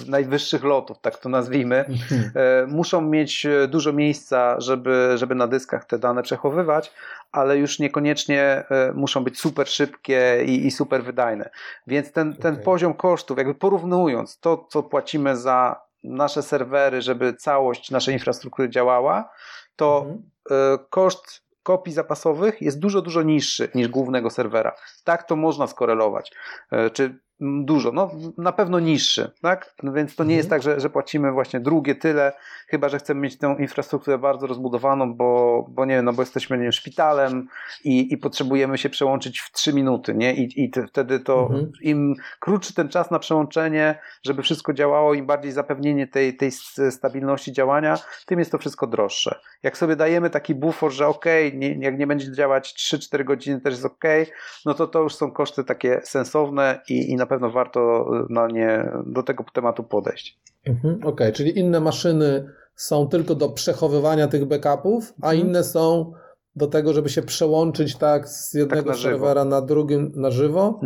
najwyższych 0.07 0.63
lotów, 0.63 0.99
tak 1.01 1.17
to 1.17 1.29
nazwijmy, 1.29 1.85
mhm. 1.85 2.31
e, 2.35 2.67
muszą 2.67 3.01
mieć 3.01 3.47
dużo 3.67 3.93
miejsca, 3.93 4.59
żeby, 4.59 5.11
żeby 5.15 5.35
na 5.35 5.47
dyskach 5.47 5.85
te 5.85 5.99
dane 5.99 6.23
przechowywać, 6.23 6.93
ale 7.35 7.57
już 7.57 7.79
niekoniecznie 7.79 8.41
e, 8.41 8.91
muszą 8.93 9.23
być 9.23 9.39
super 9.39 9.67
szybkie 9.67 10.43
i, 10.45 10.65
i 10.67 10.71
super 10.71 11.03
wydajne. 11.03 11.49
Więc 11.87 12.11
ten, 12.11 12.35
ten 12.35 12.53
okay. 12.53 12.65
poziom 12.65 12.93
kosztów, 12.93 13.37
jakby 13.37 13.55
porównując 13.55 14.39
to, 14.39 14.67
co 14.69 14.83
płacimy 14.83 15.37
za 15.37 15.81
nasze 16.03 16.43
serwery, 16.43 17.01
żeby 17.01 17.33
całość 17.33 17.91
naszej 17.91 18.13
infrastruktury 18.13 18.69
działała, 18.69 19.29
to 19.75 19.99
mhm. 19.99 20.21
E, 20.51 20.77
koszt 20.89 21.45
kopii 21.63 21.93
zapasowych 21.93 22.61
jest 22.61 22.79
dużo, 22.79 23.01
dużo 23.01 23.21
niższy 23.23 23.69
niż 23.75 23.87
głównego 23.87 24.29
serwera. 24.29 24.75
Tak 25.03 25.23
to 25.23 25.35
można 25.35 25.67
skorelować. 25.67 26.31
E, 26.71 26.89
czy 26.89 27.19
Dużo, 27.39 27.91
no 27.91 28.11
na 28.37 28.51
pewno 28.51 28.79
niższy, 28.79 29.31
tak? 29.41 29.75
No 29.83 29.93
więc 29.93 30.15
to 30.15 30.23
nie 30.23 30.35
jest 30.35 30.45
Mhm. 30.45 30.61
tak, 30.61 30.71
że, 30.71 30.79
że 30.79 30.89
płacimy 30.89 31.31
właśnie 31.31 31.59
drugie 31.59 31.95
tyle, 31.95 32.33
chyba 32.67 32.89
że 32.89 32.99
chcemy 32.99 33.21
mieć 33.21 33.37
tę 33.37 33.55
infrastrukturę 33.59 34.17
bardzo 34.17 34.47
rozbudowaną, 34.47 35.13
bo, 35.13 35.65
bo 35.69 35.85
nie 35.85 35.95
wiem, 35.95 36.05
no 36.05 36.13
bo 36.13 36.21
jesteśmy 36.21 36.57
nie 36.57 36.63
wiem, 36.63 36.71
szpitalem 36.71 37.47
i, 37.83 38.13
i 38.13 38.17
potrzebujemy 38.17 38.77
się 38.77 38.89
przełączyć 38.89 39.39
w 39.39 39.51
trzy 39.51 39.73
minuty, 39.73 40.13
nie? 40.15 40.33
I, 40.35 40.63
i 40.63 40.69
te, 40.69 40.87
wtedy 40.87 41.19
to 41.19 41.41
Mhm. 41.41 41.71
im 41.81 42.15
krótszy 42.39 42.73
ten 42.73 42.89
czas 42.89 43.11
na 43.11 43.19
przełączenie, 43.19 43.99
żeby 44.23 44.43
wszystko 44.43 44.73
działało, 44.73 45.13
im 45.13 45.25
bardziej 45.25 45.51
zapewnienie 45.51 46.07
tej, 46.07 46.37
tej 46.37 46.51
stabilności 46.89 47.51
działania, 47.53 47.97
tym 48.25 48.39
jest 48.39 48.51
to 48.51 48.57
wszystko 48.57 48.87
droższe. 48.87 49.39
Jak 49.63 49.77
sobie 49.77 49.95
dajemy 49.95 50.29
taki 50.29 50.55
bufor, 50.55 50.91
że 50.91 51.07
okej, 51.07 51.57
nie, 51.57 51.73
jak 51.73 51.97
nie 51.97 52.07
będzie 52.07 52.31
działać 52.31 52.73
3-4 52.93 53.23
godziny 53.23 53.61
też 53.61 53.73
jest 53.73 53.85
okej, 53.85 54.25
no 54.65 54.73
to 54.73 54.87
to 54.87 54.99
już 55.01 55.15
są 55.15 55.31
koszty 55.31 55.63
takie 55.63 56.01
sensowne 56.03 56.81
i, 56.89 57.11
i 57.11 57.15
na 57.15 57.24
pewno 57.25 57.51
warto 57.51 58.05
na 58.29 58.47
nie, 58.47 58.91
do 59.05 59.23
tego 59.23 59.43
tematu 59.53 59.83
podejść. 59.83 60.39
Mhm, 60.67 60.99
Okej, 61.03 61.33
czyli 61.33 61.59
inne 61.59 61.79
maszyny 61.79 62.49
są 62.75 63.07
tylko 63.07 63.35
do 63.35 63.49
przechowywania 63.49 64.27
tych 64.27 64.45
backupów, 64.45 65.13
a 65.21 65.31
Mhm. 65.31 65.47
inne 65.47 65.63
są 65.63 66.13
do 66.55 66.67
tego, 66.67 66.93
żeby 66.93 67.09
się 67.09 67.21
przełączyć 67.21 67.95
tak 67.95 68.29
z 68.29 68.53
jednego 68.53 68.89
na 68.89 68.95
żywo. 68.95 69.17
serwera 69.17 69.45
na 69.45 69.61
drugim 69.61 70.11
na 70.15 70.31
żywo. 70.31 70.79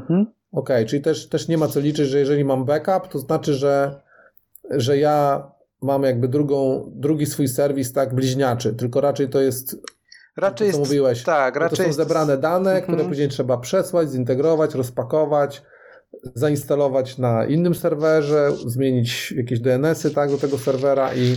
Okej, 0.52 0.86
czyli 0.86 1.02
też, 1.02 1.30
też 1.30 1.48
nie 1.48 1.58
ma 1.58 1.68
co 1.68 1.80
liczyć, 1.80 2.08
że 2.10 2.20
jeżeli 2.20 2.46
mam 2.46 2.66
backup, 2.66 3.08
to 3.12 3.20
znaczy, 3.20 3.54
że, 3.54 4.02
że 4.72 4.98
ja 4.98 5.44
mam 5.82 6.04
jakby 6.04 6.28
drugą, 6.28 6.92
drugi 6.96 7.26
swój 7.26 7.48
serwis 7.48 7.94
tak 7.94 8.14
bliźniaczy, 8.16 8.74
tylko 8.74 9.02
raczej 9.02 9.30
to 9.30 9.42
jest, 9.42 9.82
Raczej 10.38 10.68
to 10.68 10.74
co 10.74 10.80
jest, 10.80 10.80
mówiłeś, 10.90 11.24
tak, 11.24 11.54
to 11.54 11.60
raczej 11.60 11.78
są 11.78 11.84
jest, 11.84 11.98
zebrane 11.98 12.38
dane, 12.38 12.72
Mhm. 12.72 12.84
które 12.84 13.10
później 13.10 13.28
trzeba 13.30 13.58
przesłać, 13.58 14.10
zintegrować, 14.12 14.76
rozpakować, 14.76 15.64
zainstalować 16.36 17.18
na 17.18 17.46
innym 17.46 17.76
serwerze, 17.76 18.52
zmienić 18.66 19.32
jakieś 19.32 19.60
DNS-y 19.60 20.12
tak, 20.12 20.32
do 20.32 20.38
tego 20.38 20.58
serwera 20.58 21.14
i 21.14 21.36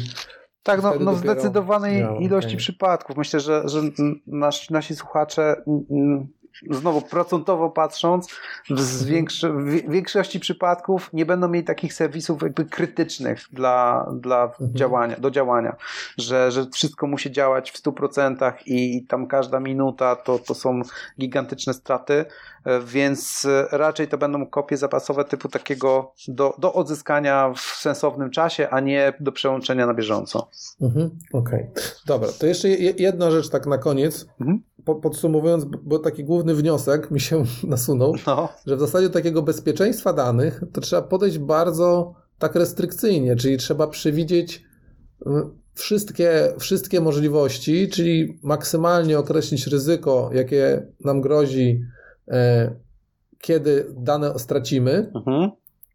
Tak, 0.62 0.82
no, 0.82 0.94
no 1.00 1.12
w 1.12 1.18
zdecydowanej 1.18 2.04
ilości 2.20 2.48
okej. 2.48 2.58
przypadków. 2.58 3.16
Myślę, 3.16 3.40
że, 3.40 3.68
że 3.68 3.80
nas, 4.26 4.70
nasi 4.70 4.96
słuchacze, 4.96 5.56
mm, 5.66 5.84
mm, 5.90 6.28
znowu 6.70 7.02
procentowo 7.02 7.70
patrząc, 7.70 8.28
w, 8.70 9.04
większy, 9.04 9.48
w 9.52 9.90
większości 9.90 10.40
przypadków 10.40 11.10
nie 11.12 11.26
będą 11.26 11.48
mieli 11.48 11.64
takich 11.66 11.94
serwisów 11.94 12.42
jakby 12.42 12.64
krytycznych 12.64 13.40
dla, 13.52 14.06
dla 14.20 14.42
Mhm. 14.44 14.74
działania, 14.74 15.16
do 15.16 15.30
działania, 15.30 15.76
że, 16.18 16.50
że 16.50 16.66
wszystko 16.72 17.06
musi 17.06 17.32
działać 17.32 17.70
w 17.70 17.82
100% 17.82 18.54
i 18.66 19.06
tam 19.06 19.26
każda 19.26 19.60
minuta 19.60 20.16
to, 20.16 20.38
to 20.38 20.54
są 20.54 20.82
gigantyczne 21.20 21.74
straty, 21.74 22.24
więc 22.86 23.44
e, 23.44 23.66
raczej 23.78 24.08
to 24.08 24.18
będą 24.18 24.46
kopie 24.46 24.76
zapasowe 24.76 25.24
typu 25.24 25.48
takiego 25.48 26.12
do, 26.28 26.54
do 26.58 26.72
odzyskania 26.72 27.52
w 27.56 27.60
sensownym 27.60 28.30
czasie, 28.30 28.68
a 28.70 28.80
nie 28.80 29.12
do 29.20 29.32
przełączenia 29.32 29.86
na 29.86 29.94
bieżąco. 29.94 30.48
Mhm, 30.80 31.10
Okej. 31.32 31.66
Dobra, 32.06 32.28
to 32.40 32.46
jeszcze 32.46 32.68
je- 32.68 32.94
jedna 32.98 33.30
rzecz 33.30 33.48
tak 33.48 33.66
na 33.66 33.78
koniec. 33.78 34.26
Mhm. 34.40 34.62
Po, 34.84 34.94
podsumowując, 34.94 35.64
bo- 35.64 35.98
taki 35.98 36.24
główny 36.24 36.54
wniosek 36.54 37.10
mi 37.10 37.20
się 37.20 37.44
nasunął, 37.64 38.14
No. 38.26 38.48
że 38.66 38.76
w 38.76 38.80
zasadzie 38.80 39.10
takiego 39.10 39.42
bezpieczeństwa 39.42 40.12
danych 40.12 40.60
to 40.72 40.80
trzeba 40.80 41.02
podejść 41.02 41.38
bardzo 41.38 42.14
tak 42.38 42.54
restrykcyjnie, 42.54 43.36
czyli 43.36 43.56
trzeba 43.56 43.86
przewidzieć 43.86 44.62
wszystkie, 45.74 46.52
wszystkie 46.58 47.00
możliwości, 47.00 47.88
czyli 47.88 48.38
maksymalnie 48.42 49.18
określić 49.18 49.66
ryzyko, 49.66 50.30
jakie 50.34 50.86
nam 51.04 51.20
grozi, 51.20 51.84
kiedy 53.40 53.86
dane 53.96 54.38
stracimy. 54.38 55.10
Mhm. 55.14 55.50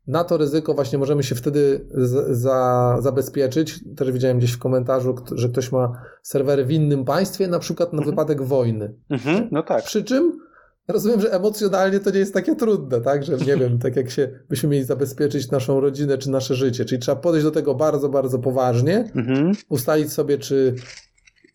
Na 0.08 0.24
to 0.24 0.38
ryzyko 0.38 0.74
właśnie 0.74 0.98
możemy 1.00 1.24
się 1.24 1.36
wtedy 1.36 1.86
za, 2.30 2.98
zabezpieczyć. 3.00 3.80
Też 3.96 4.12
widziałem 4.12 4.38
gdzieś 4.38 4.52
w 4.52 4.60
komentarzu, 4.60 5.16
że 5.32 5.50
ktoś 5.50 5.72
ma 5.72 6.02
serwery 6.24 6.66
w 6.66 6.72
innym 6.72 7.06
państwie, 7.06 7.48
na 7.48 7.60
przykład 7.60 7.94
na 7.94 7.98
Mhm. 7.98 8.12
wypadek 8.16 8.42
wojny. 8.42 8.94
Mhm. 9.10 9.48
No 9.52 9.64
tak. 9.64 9.84
Przy 9.84 10.04
czym 10.04 10.40
rozumiem, 10.88 11.22
że 11.22 11.34
emocjonalnie 11.34 12.00
to 12.00 12.12
nie 12.12 12.20
jest 12.20 12.34
takie 12.34 12.56
trudne, 12.56 13.02
tak? 13.02 13.24
Że 13.24 13.38
nie 13.38 13.58
wiem, 13.58 13.80
tak 13.80 13.96
jak 13.96 14.10
się 14.10 14.40
byśmy 14.50 14.70
mieli 14.70 14.84
zabezpieczyć 14.84 15.52
naszą 15.52 15.80
rodzinę 15.80 16.18
czy 16.18 16.30
nasze 16.32 16.56
życie. 16.56 16.86
Czyli 16.86 17.02
trzeba 17.02 17.16
podejść 17.22 17.44
do 17.46 17.52
tego 17.52 17.76
bardzo, 17.76 18.10
bardzo 18.10 18.40
poważnie, 18.40 19.12
Mhm. 19.16 19.52
ustalić 19.70 20.14
sobie, 20.14 20.38
czy 20.38 20.76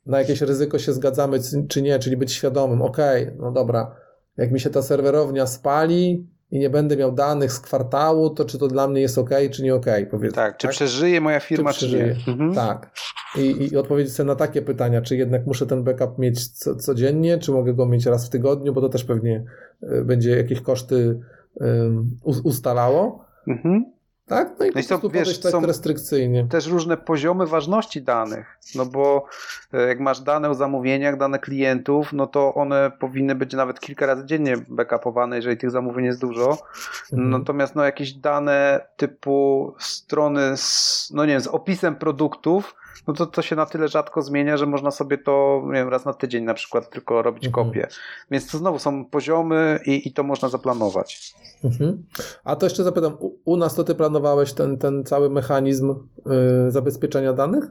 na 0.07 0.19
jakieś 0.19 0.41
ryzyko 0.41 0.79
się 0.79 0.93
zgadzamy, 0.93 1.39
czy 1.69 1.83
nie, 1.83 1.99
czyli 1.99 2.17
być 2.17 2.33
świadomym, 2.33 2.83
okej, 2.83 3.31
no 3.39 3.53
dobra, 3.53 3.97
jak 4.37 4.53
mi 4.53 4.61
się 4.61 4.71
ta 4.71 4.83
serwerownia 4.83 5.47
spali 5.47 6.27
i 6.51 6.59
nie 6.59 6.71
będę 6.71 6.97
miał 6.97 7.13
danych 7.13 7.53
z 7.53 7.61
kwartału, 7.61 8.31
to 8.31 8.45
czy 8.45 8.59
to 8.59 8.69
dla 8.69 8.89
mnie 8.89 9.01
jest 9.01 9.19
ok, 9.19 9.31
czy 9.51 9.63
nie 9.63 9.75
ok, 9.75 9.87
powiedzmy. 10.11 10.37
Tak, 10.37 10.57
czy 10.57 10.69
przeżyje 10.69 11.21
moja 11.21 11.41
firma, 11.41 11.73
czy, 11.73 11.77
przeżyje? 11.79 12.07
nie. 12.27 12.33
Mhm. 12.33 12.55
Tak. 12.55 12.91
I, 13.39 13.69
I 13.73 13.77
odpowiedzieć 13.77 14.15
sobie 14.15 14.27
na 14.27 14.35
takie 14.37 14.63
pytania, 14.63 15.03
czy 15.03 15.17
jednak 15.17 15.47
muszę 15.47 15.67
ten 15.67 15.85
backup 15.85 16.19
mieć 16.19 16.49
co, 16.49 16.77
codziennie, 16.77 17.39
czy 17.39 17.53
mogę 17.53 17.75
go 17.75 17.87
mieć 17.87 18.07
raz 18.07 18.27
w 18.27 18.31
tygodniu, 18.31 18.73
bo 18.73 18.81
to 18.81 18.89
też 18.89 19.05
pewnie 19.05 19.45
y, 19.83 20.05
będzie 20.05 20.37
jakieś 20.37 20.61
koszty 20.61 21.21
us- 22.25 22.41
ustalało. 22.45 23.25
Mhm. 23.49 23.93
Tak? 24.33 24.59
No 24.59 24.67
i 24.67 24.71
No 24.75 24.81
i 24.81 24.85
to, 24.85 25.09
wiesz, 25.09 25.41
tak 25.41 25.53
są- 25.53 25.67
restrykcyjnie. 25.67 26.47
Też 26.51 26.67
różne 26.67 26.97
poziomy 26.97 27.47
ważności 27.47 28.03
danych, 28.03 28.59
no 28.75 28.87
bo 28.87 29.27
e, 29.73 29.83
jak 29.83 30.01
masz 30.01 30.21
dane 30.21 30.51
o 30.51 30.55
zamówieniach, 30.55 31.17
dane 31.17 31.39
klientów, 31.39 32.13
no 32.13 32.27
to 32.27 32.55
one 32.55 32.91
powinny 32.99 33.35
być 33.35 33.53
nawet 33.55 33.81
kilka 33.81 34.07
razy 34.07 34.25
dziennie 34.27 34.55
backupowane, 34.69 35.37
jeżeli 35.37 35.57
tych 35.57 35.71
zamówień 35.71 36.05
jest 36.05 36.21
dużo. 36.21 36.59
Mhm. 37.13 37.31
Natomiast 37.31 37.75
no 37.75 37.85
jakieś 37.85 38.13
dane 38.13 38.81
typu 38.97 39.75
strony 39.79 40.57
z, 40.57 41.11
no 41.15 41.25
nie 41.25 41.33
wiem, 41.33 41.41
z 41.41 41.47
opisem 41.47 41.97
produktów, 41.97 42.75
no 43.07 43.15
to 43.15 43.27
to 43.27 43.43
się 43.43 43.57
na 43.57 43.67
tyle 43.67 43.89
rzadko 43.89 44.23
zmienia, 44.23 44.57
że 44.57 44.67
można 44.67 44.91
sobie 44.91 45.19
to 45.19 45.63
nie 45.67 45.73
wiem, 45.73 45.89
raz 45.89 46.05
na 46.05 46.13
tydzień 46.15 46.45
na 46.45 46.55
przykład 46.55 46.91
tylko 46.91 47.23
robić 47.23 47.47
Mhm. 47.47 47.67
kopię. 47.67 47.89
Więc 48.31 48.51
to 48.51 48.59
znowu 48.59 48.79
są 48.79 49.05
poziomy 49.05 49.81
i, 49.87 50.09
i 50.09 50.13
to 50.13 50.23
można 50.23 50.49
zaplanować. 50.49 51.35
Mhm. 51.65 52.05
A 52.45 52.57
to 52.57 52.67
jeszcze 52.67 52.85
zapytam, 52.85 53.17
u, 53.21 53.39
u 53.45 53.57
nas 53.57 53.75
to 53.75 53.85
ty 53.85 53.95
planowałeś 53.95 54.53
ten, 54.53 54.79
ten 54.79 55.05
cały 55.05 55.31
mechanizm 55.31 55.91
y, 55.91 56.71
zabezpieczenia 56.71 57.33
danych? 57.33 57.65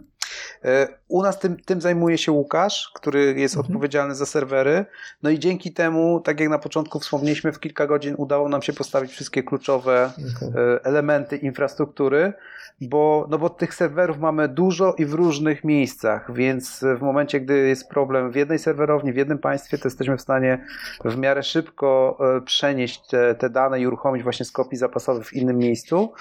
E, 0.65 0.87
U 1.07 1.23
nas 1.23 1.39
tym, 1.39 1.57
tym 1.65 1.81
zajmuje 1.81 2.17
się 2.17 2.31
Łukasz, 2.31 2.91
który 2.95 3.33
jest 3.37 3.55
Mhm. 3.55 3.65
odpowiedzialny 3.65 4.15
za 4.15 4.25
serwery. 4.25 4.85
No 5.23 5.29
i 5.29 5.39
dzięki 5.39 5.73
temu, 5.73 6.19
tak 6.19 6.39
jak 6.39 6.49
na 6.49 6.59
początku 6.59 6.99
wspomnieliśmy, 6.99 7.51
w 7.51 7.59
kilka 7.59 7.87
godzin 7.87 8.15
udało 8.17 8.49
nam 8.49 8.61
się 8.61 8.73
postawić 8.73 9.11
wszystkie 9.11 9.43
kluczowe 9.43 10.11
Okay. 10.37 10.63
e, 10.63 10.85
elementy 10.85 11.37
infrastruktury, 11.37 12.33
bo, 12.81 13.27
no 13.29 13.37
bo 13.37 13.49
tych 13.49 13.75
serwerów 13.75 14.19
mamy 14.19 14.47
dużo 14.47 14.93
i 14.97 15.05
w 15.05 15.13
różnych 15.13 15.63
miejscach, 15.63 16.33
więc 16.33 16.85
w 16.97 17.01
momencie, 17.01 17.39
gdy 17.39 17.67
jest 17.67 17.89
problem 17.89 18.31
w 18.31 18.35
jednej 18.35 18.59
serwerowni, 18.59 19.13
w 19.13 19.15
jednym 19.15 19.37
państwie, 19.39 19.77
to 19.77 19.87
jesteśmy 19.87 20.17
w 20.17 20.21
stanie 20.21 20.65
w 21.05 21.17
miarę 21.17 21.43
szybko 21.43 22.17
e, 22.37 22.41
przenieść 22.41 23.07
te, 23.07 23.35
te 23.35 23.49
dane 23.49 23.79
i 23.81 23.87
uruchomić 23.87 24.23
właśnie 24.23 24.45
z 24.45 24.51
kopii 24.51 24.77
zapasowych 24.77 25.27
w 25.27 25.33
innym 25.33 25.57
miejscu, 25.57 26.13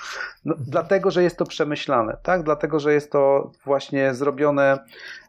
no, 0.45 0.55
dlatego, 0.59 1.11
że 1.11 1.23
jest 1.23 1.37
to 1.37 1.45
przemyślane, 1.45 2.17
tak? 2.23 2.43
Dlatego, 2.43 2.81
że 2.81 2.93
jest 2.93 3.13
to 3.13 3.51
właśnie 3.65 4.15
zrobione 4.21 4.79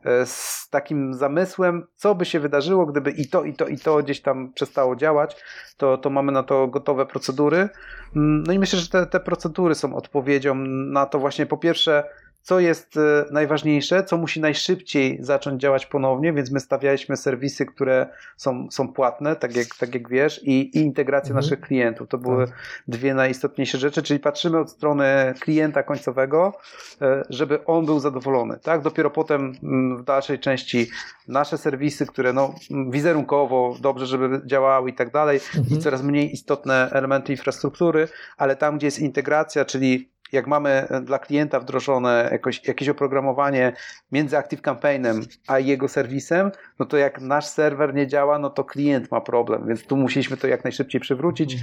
e, 0.06 0.26
z 0.26 0.68
takim 0.70 1.14
zamysłem, 1.14 1.88
co 1.96 2.16
by 2.16 2.26
się 2.26 2.40
wydarzyło, 2.40 2.86
gdyby 2.86 3.12
i 3.12 3.28
to, 3.30 3.44
i 3.44 3.54
to, 3.54 3.68
i 3.68 3.78
to 3.78 3.98
gdzieś 4.04 4.22
tam 4.22 4.54
przestało 4.54 4.96
działać, 4.96 5.36
to, 5.78 5.98
to 5.98 6.10
mamy 6.10 6.32
na 6.32 6.44
to 6.44 6.68
gotowe 6.68 7.06
procedury. 7.06 7.70
Mm, 8.16 8.44
No 8.44 8.54
i 8.54 8.60
myślę, 8.60 8.80
że 8.80 8.88
te, 8.88 9.06
te 9.06 9.20
procedury 9.20 9.76
są 9.76 9.96
odpowiedzią 9.96 10.56
na 10.96 11.06
to 11.06 11.20
właśnie 11.20 11.46
po 11.46 11.58
pierwsze, 11.58 12.04
co 12.44 12.60
jest 12.60 12.98
e, 12.98 13.26
najważniejsze, 13.32 14.04
co 14.04 14.18
musi 14.18 14.40
najszybciej 14.42 15.18
zacząć 15.22 15.62
działać 15.62 15.86
ponownie, 15.86 16.34
więc 16.34 16.52
my 16.52 16.60
stawialiśmy 16.60 17.18
serwisy, 17.18 17.66
które 17.66 18.08
są, 18.38 18.68
są 18.72 18.88
płatne, 18.94 19.36
tak 19.36 19.56
jak, 19.56 19.68
tak 19.80 19.94
jak 19.94 20.10
wiesz, 20.10 20.44
i, 20.44 20.52
i 20.52 20.78
integrację 20.78 21.30
Mhm. 21.32 21.44
naszych 21.46 21.62
klientów. 21.62 22.08
To 22.08 22.18
były 22.18 22.46
Tak. 22.48 22.56
dwie 22.88 23.14
najistotniejsze 23.14 23.78
rzeczy, 23.78 24.04
czyli 24.04 24.20
patrzymy 24.20 24.60
od 24.60 24.72
strony 24.72 25.34
klienta 25.40 25.84
końcowego, 25.84 26.54
e, 27.02 27.24
żeby 27.30 27.66
on 27.66 27.86
był 27.86 28.00
zadowolony. 28.00 28.60
Tak? 28.64 28.82
Dopiero 28.82 29.10
potem 29.10 29.54
mm, 29.64 29.98
w 29.98 30.04
dalszej 30.04 30.40
części 30.40 30.88
nasze 31.28 31.58
serwisy, 31.58 32.06
które 32.06 32.34
no, 32.34 32.56
mm, 32.72 32.92
wizerunkowo 32.92 33.76
dobrze, 33.82 34.06
żeby 34.06 34.42
działały 34.46 34.90
i 34.90 34.94
tak 34.94 35.12
dalej, 35.12 35.40
i 35.56 35.58
Mhm. 35.60 35.82
coraz 35.82 36.04
mniej 36.04 36.34
istotne 36.34 36.90
elementy 36.92 37.32
infrastruktury, 37.32 38.08
ale 38.38 38.56
tam, 38.56 38.78
gdzie 38.78 38.88
jest 38.88 39.00
integracja, 39.00 39.66
czyli 39.66 40.11
jak 40.32 40.48
mamy 40.48 40.88
dla 41.02 41.20
klienta 41.20 41.60
wdrożone 41.60 42.30
jakoś, 42.32 42.68
jakieś 42.68 42.90
oprogramowanie 42.90 43.74
między 44.12 44.38
Active 44.38 44.62
Campaignem 44.62 45.22
a 45.48 45.60
jego 45.60 45.88
serwisem, 45.88 46.52
no 46.80 46.86
to 46.86 46.98
jak 46.98 47.22
nasz 47.22 47.46
serwer 47.46 47.94
nie 47.94 48.08
działa, 48.08 48.40
no 48.40 48.50
to 48.50 48.64
klient 48.64 49.12
ma 49.12 49.22
problem, 49.22 49.68
więc 49.68 49.84
tu 49.84 49.98
musieliśmy 49.98 50.38
to 50.38 50.48
jak 50.48 50.64
najszybciej 50.64 51.02
przywrócić. 51.02 51.58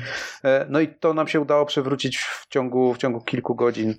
E, 0.45 0.67
no 0.69 0.81
i 0.81 0.89
to 0.89 1.15
nam 1.15 1.29
się 1.29 1.41
udało 1.41 1.67
przywrócić 1.67 2.19
w 2.19 2.47
ciągu, 2.49 2.95
w 2.95 2.99
ciągu 2.99 3.21
kilku 3.21 3.55
godzin, 3.55 3.95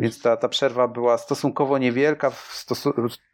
więc 0.00 0.22
ta, 0.22 0.36
ta 0.36 0.48
przerwa 0.48 0.88
była 0.88 1.18
stosunkowo 1.18 1.78
niewielka. 1.78 2.32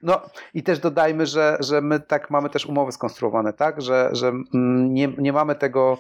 No 0.02 0.20
i 0.54 0.62
też 0.62 0.78
dodajmy, 0.78 1.26
że, 1.26 1.56
że 1.60 1.80
my 1.80 2.00
tak 2.00 2.30
mamy 2.30 2.50
też 2.50 2.66
umowy 2.66 2.92
skonstruowane, 2.92 3.52
tak, 3.52 3.82
że, 3.82 4.10
że 4.12 4.32
nie, 4.88 5.08
nie 5.18 5.32
mamy 5.32 5.54
tego, 5.54 5.98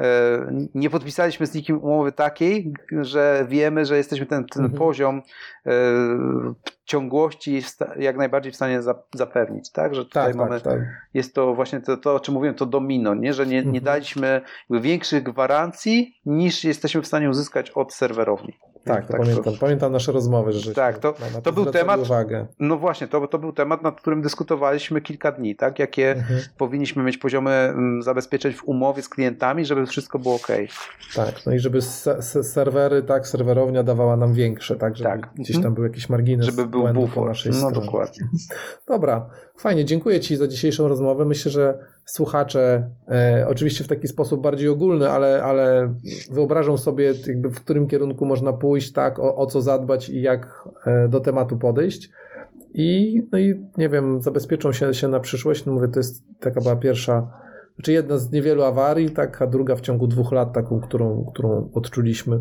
e, 0.00 0.68
nie 0.74 0.90
podpisaliśmy 0.90 1.46
z 1.46 1.54
nikim 1.54 1.78
umowy 1.78 2.12
takiej, 2.12 2.72
że 3.00 3.46
wiemy, 3.48 3.84
że 3.84 3.96
jesteśmy 3.96 4.25
ten, 4.26 4.44
ten 4.44 4.62
Mhm. 4.64 4.78
poziom 4.78 5.22
e, 5.66 5.70
ciągłości 6.84 7.62
jak 7.98 8.16
najbardziej 8.16 8.52
w 8.52 8.56
stanie 8.56 8.82
za- 8.82 9.02
zapewnić, 9.14 9.70
tak, 9.72 9.94
że 9.94 10.04
tutaj 10.04 10.26
Tak, 10.26 10.36
mamy, 10.36 10.60
tak, 10.60 10.72
tak. 10.72 10.80
jest 11.14 11.34
to 11.34 11.54
właśnie 11.54 11.80
to, 11.80 11.96
to 11.96 12.14
o 12.14 12.20
czym 12.20 12.34
mówiłem, 12.34 12.54
to 12.54 12.66
domino, 12.66 13.14
nie? 13.14 13.32
że 13.32 13.46
nie, 13.46 13.52
nie 13.52 13.58
Mhm. 13.60 13.84
daliśmy 13.84 14.40
większych 14.70 15.22
gwarancji 15.22 16.16
niż 16.26 16.64
jesteśmy 16.64 17.02
w 17.02 17.06
stanie 17.06 17.30
uzyskać 17.30 17.70
od 17.70 17.94
serwerowni. 17.94 18.58
Tak, 18.86 19.06
to 19.06 19.12
Tak, 19.12 19.20
pamiętam. 19.22 19.54
Pamiętam 19.60 19.92
nasze 19.92 20.12
rozmowy, 20.12 20.52
że 20.52 20.74
Tak, 20.74 20.98
to- 20.98 21.14
na, 21.20 21.30
na 21.30 21.40
to 21.40 21.52
był 21.52 21.62
zwracali 21.62 21.84
temat- 21.84 22.00
Uwagę. 22.00 22.46
No 22.60 22.76
właśnie, 22.76 23.08
to, 23.08 23.28
to 23.28 23.38
był 23.38 23.52
temat, 23.52 23.82
nad 23.82 24.00
którym 24.00 24.22
dyskutowaliśmy 24.22 25.00
kilka 25.00 25.32
dni, 25.32 25.56
tak? 25.56 25.78
Jakie 25.78 26.10
Mhm. 26.12 26.40
powinniśmy 26.58 27.02
mieć 27.02 27.18
poziomy 27.18 27.50
mm, 27.50 28.02
zabezpieczeń 28.02 28.52
w 28.52 28.64
umowie 28.64 29.02
z 29.02 29.08
klientami, 29.08 29.64
żeby 29.64 29.86
wszystko 29.86 30.18
było 30.18 30.34
ok. 30.34 30.46
Tak, 31.16 31.46
no 31.46 31.52
i 31.52 31.58
żeby 31.58 31.82
se, 31.82 32.22
se, 32.22 32.44
serwery, 32.44 33.02
tak, 33.02 33.28
serwerownia 33.28 33.82
dawała 33.82 34.16
nam 34.16 34.34
większe, 34.34 34.76
tak, 34.76 34.96
żeby 34.96 35.10
Tak. 35.10 35.28
gdzieś 35.34 35.62
tam 35.62 35.74
był 35.74 35.84
jakiś 35.84 36.08
margines 36.08 36.46
Żeby 36.46 36.66
był 36.66 36.80
błędu 36.80 37.00
po 37.00 37.06
bufor. 37.06 37.28
naszej 37.28 37.52
No 37.52 37.58
stronie. 37.58 37.74
dokładnie. 37.86 38.28
Dobra, 38.86 39.26
fajnie, 39.56 39.84
dziękuję 39.84 40.20
Ci 40.20 40.36
za 40.36 40.48
dzisiejszą 40.48 40.88
rozmowę. 40.88 41.24
Myślę, 41.24 41.50
że 41.50 41.78
słuchacze, 42.06 42.90
e, 43.08 43.46
oczywiście 43.48 43.84
w 43.84 43.88
taki 43.88 44.08
sposób 44.08 44.42
bardziej 44.42 44.68
ogólny, 44.68 45.10
ale, 45.10 45.42
ale 45.42 45.94
wyobrażą 46.30 46.76
sobie, 46.76 47.14
jakby 47.26 47.50
w 47.50 47.60
którym 47.60 47.86
kierunku 47.86 48.26
można 48.26 48.52
pójść, 48.52 48.92
tak, 48.92 49.18
o, 49.18 49.36
o 49.36 49.46
co 49.46 49.62
zadbać 49.62 50.08
i 50.08 50.22
jak 50.22 50.68
e, 50.86 51.08
do 51.08 51.20
tematu 51.20 51.58
podejść. 51.58 52.10
I, 52.74 53.22
no 53.32 53.38
i 53.38 53.64
nie 53.78 53.88
wiem, 53.88 54.22
zabezpieczą 54.22 54.72
się, 54.72 54.94
się 54.94 55.08
na 55.08 55.20
przyszłość. 55.20 55.64
No 55.64 55.72
mówię, 55.72 55.88
to 55.88 55.98
jest 55.98 56.24
taka 56.40 56.60
była 56.60 56.76
pierwsza, 56.76 57.30
znaczy 57.74 57.92
jedna 57.92 58.18
z 58.18 58.32
niewielu 58.32 58.62
awarii, 58.62 59.10
tak, 59.10 59.42
a 59.42 59.46
druga 59.46 59.76
w 59.76 59.80
ciągu 59.80 60.06
dwóch 60.06 60.32
lat, 60.32 60.52
taką, 60.52 60.80
którą, 60.80 61.24
którą 61.32 61.70
odczuliśmy. 61.74 62.36
E, 62.36 62.40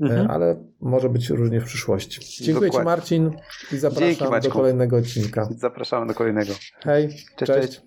Mhm. 0.00 0.30
Ale 0.30 0.56
może 0.80 1.08
być 1.08 1.30
różnie 1.30 1.60
w 1.60 1.64
przyszłości. 1.64 2.44
Dziękuję 2.44 2.70
Ci, 2.70 2.76
Dokładnie. 2.76 2.90
Marcin, 2.90 3.30
i 3.72 3.76
zapraszam 3.76 4.08
Dzięki, 4.08 4.48
do 4.48 4.54
kolejnego 4.54 4.96
odcinka. 4.96 5.48
Zapraszamy 5.56 6.06
do 6.06 6.14
kolejnego. 6.14 6.52
Hej, 6.84 7.08
Cześć, 7.08 7.52
cześć. 7.52 7.82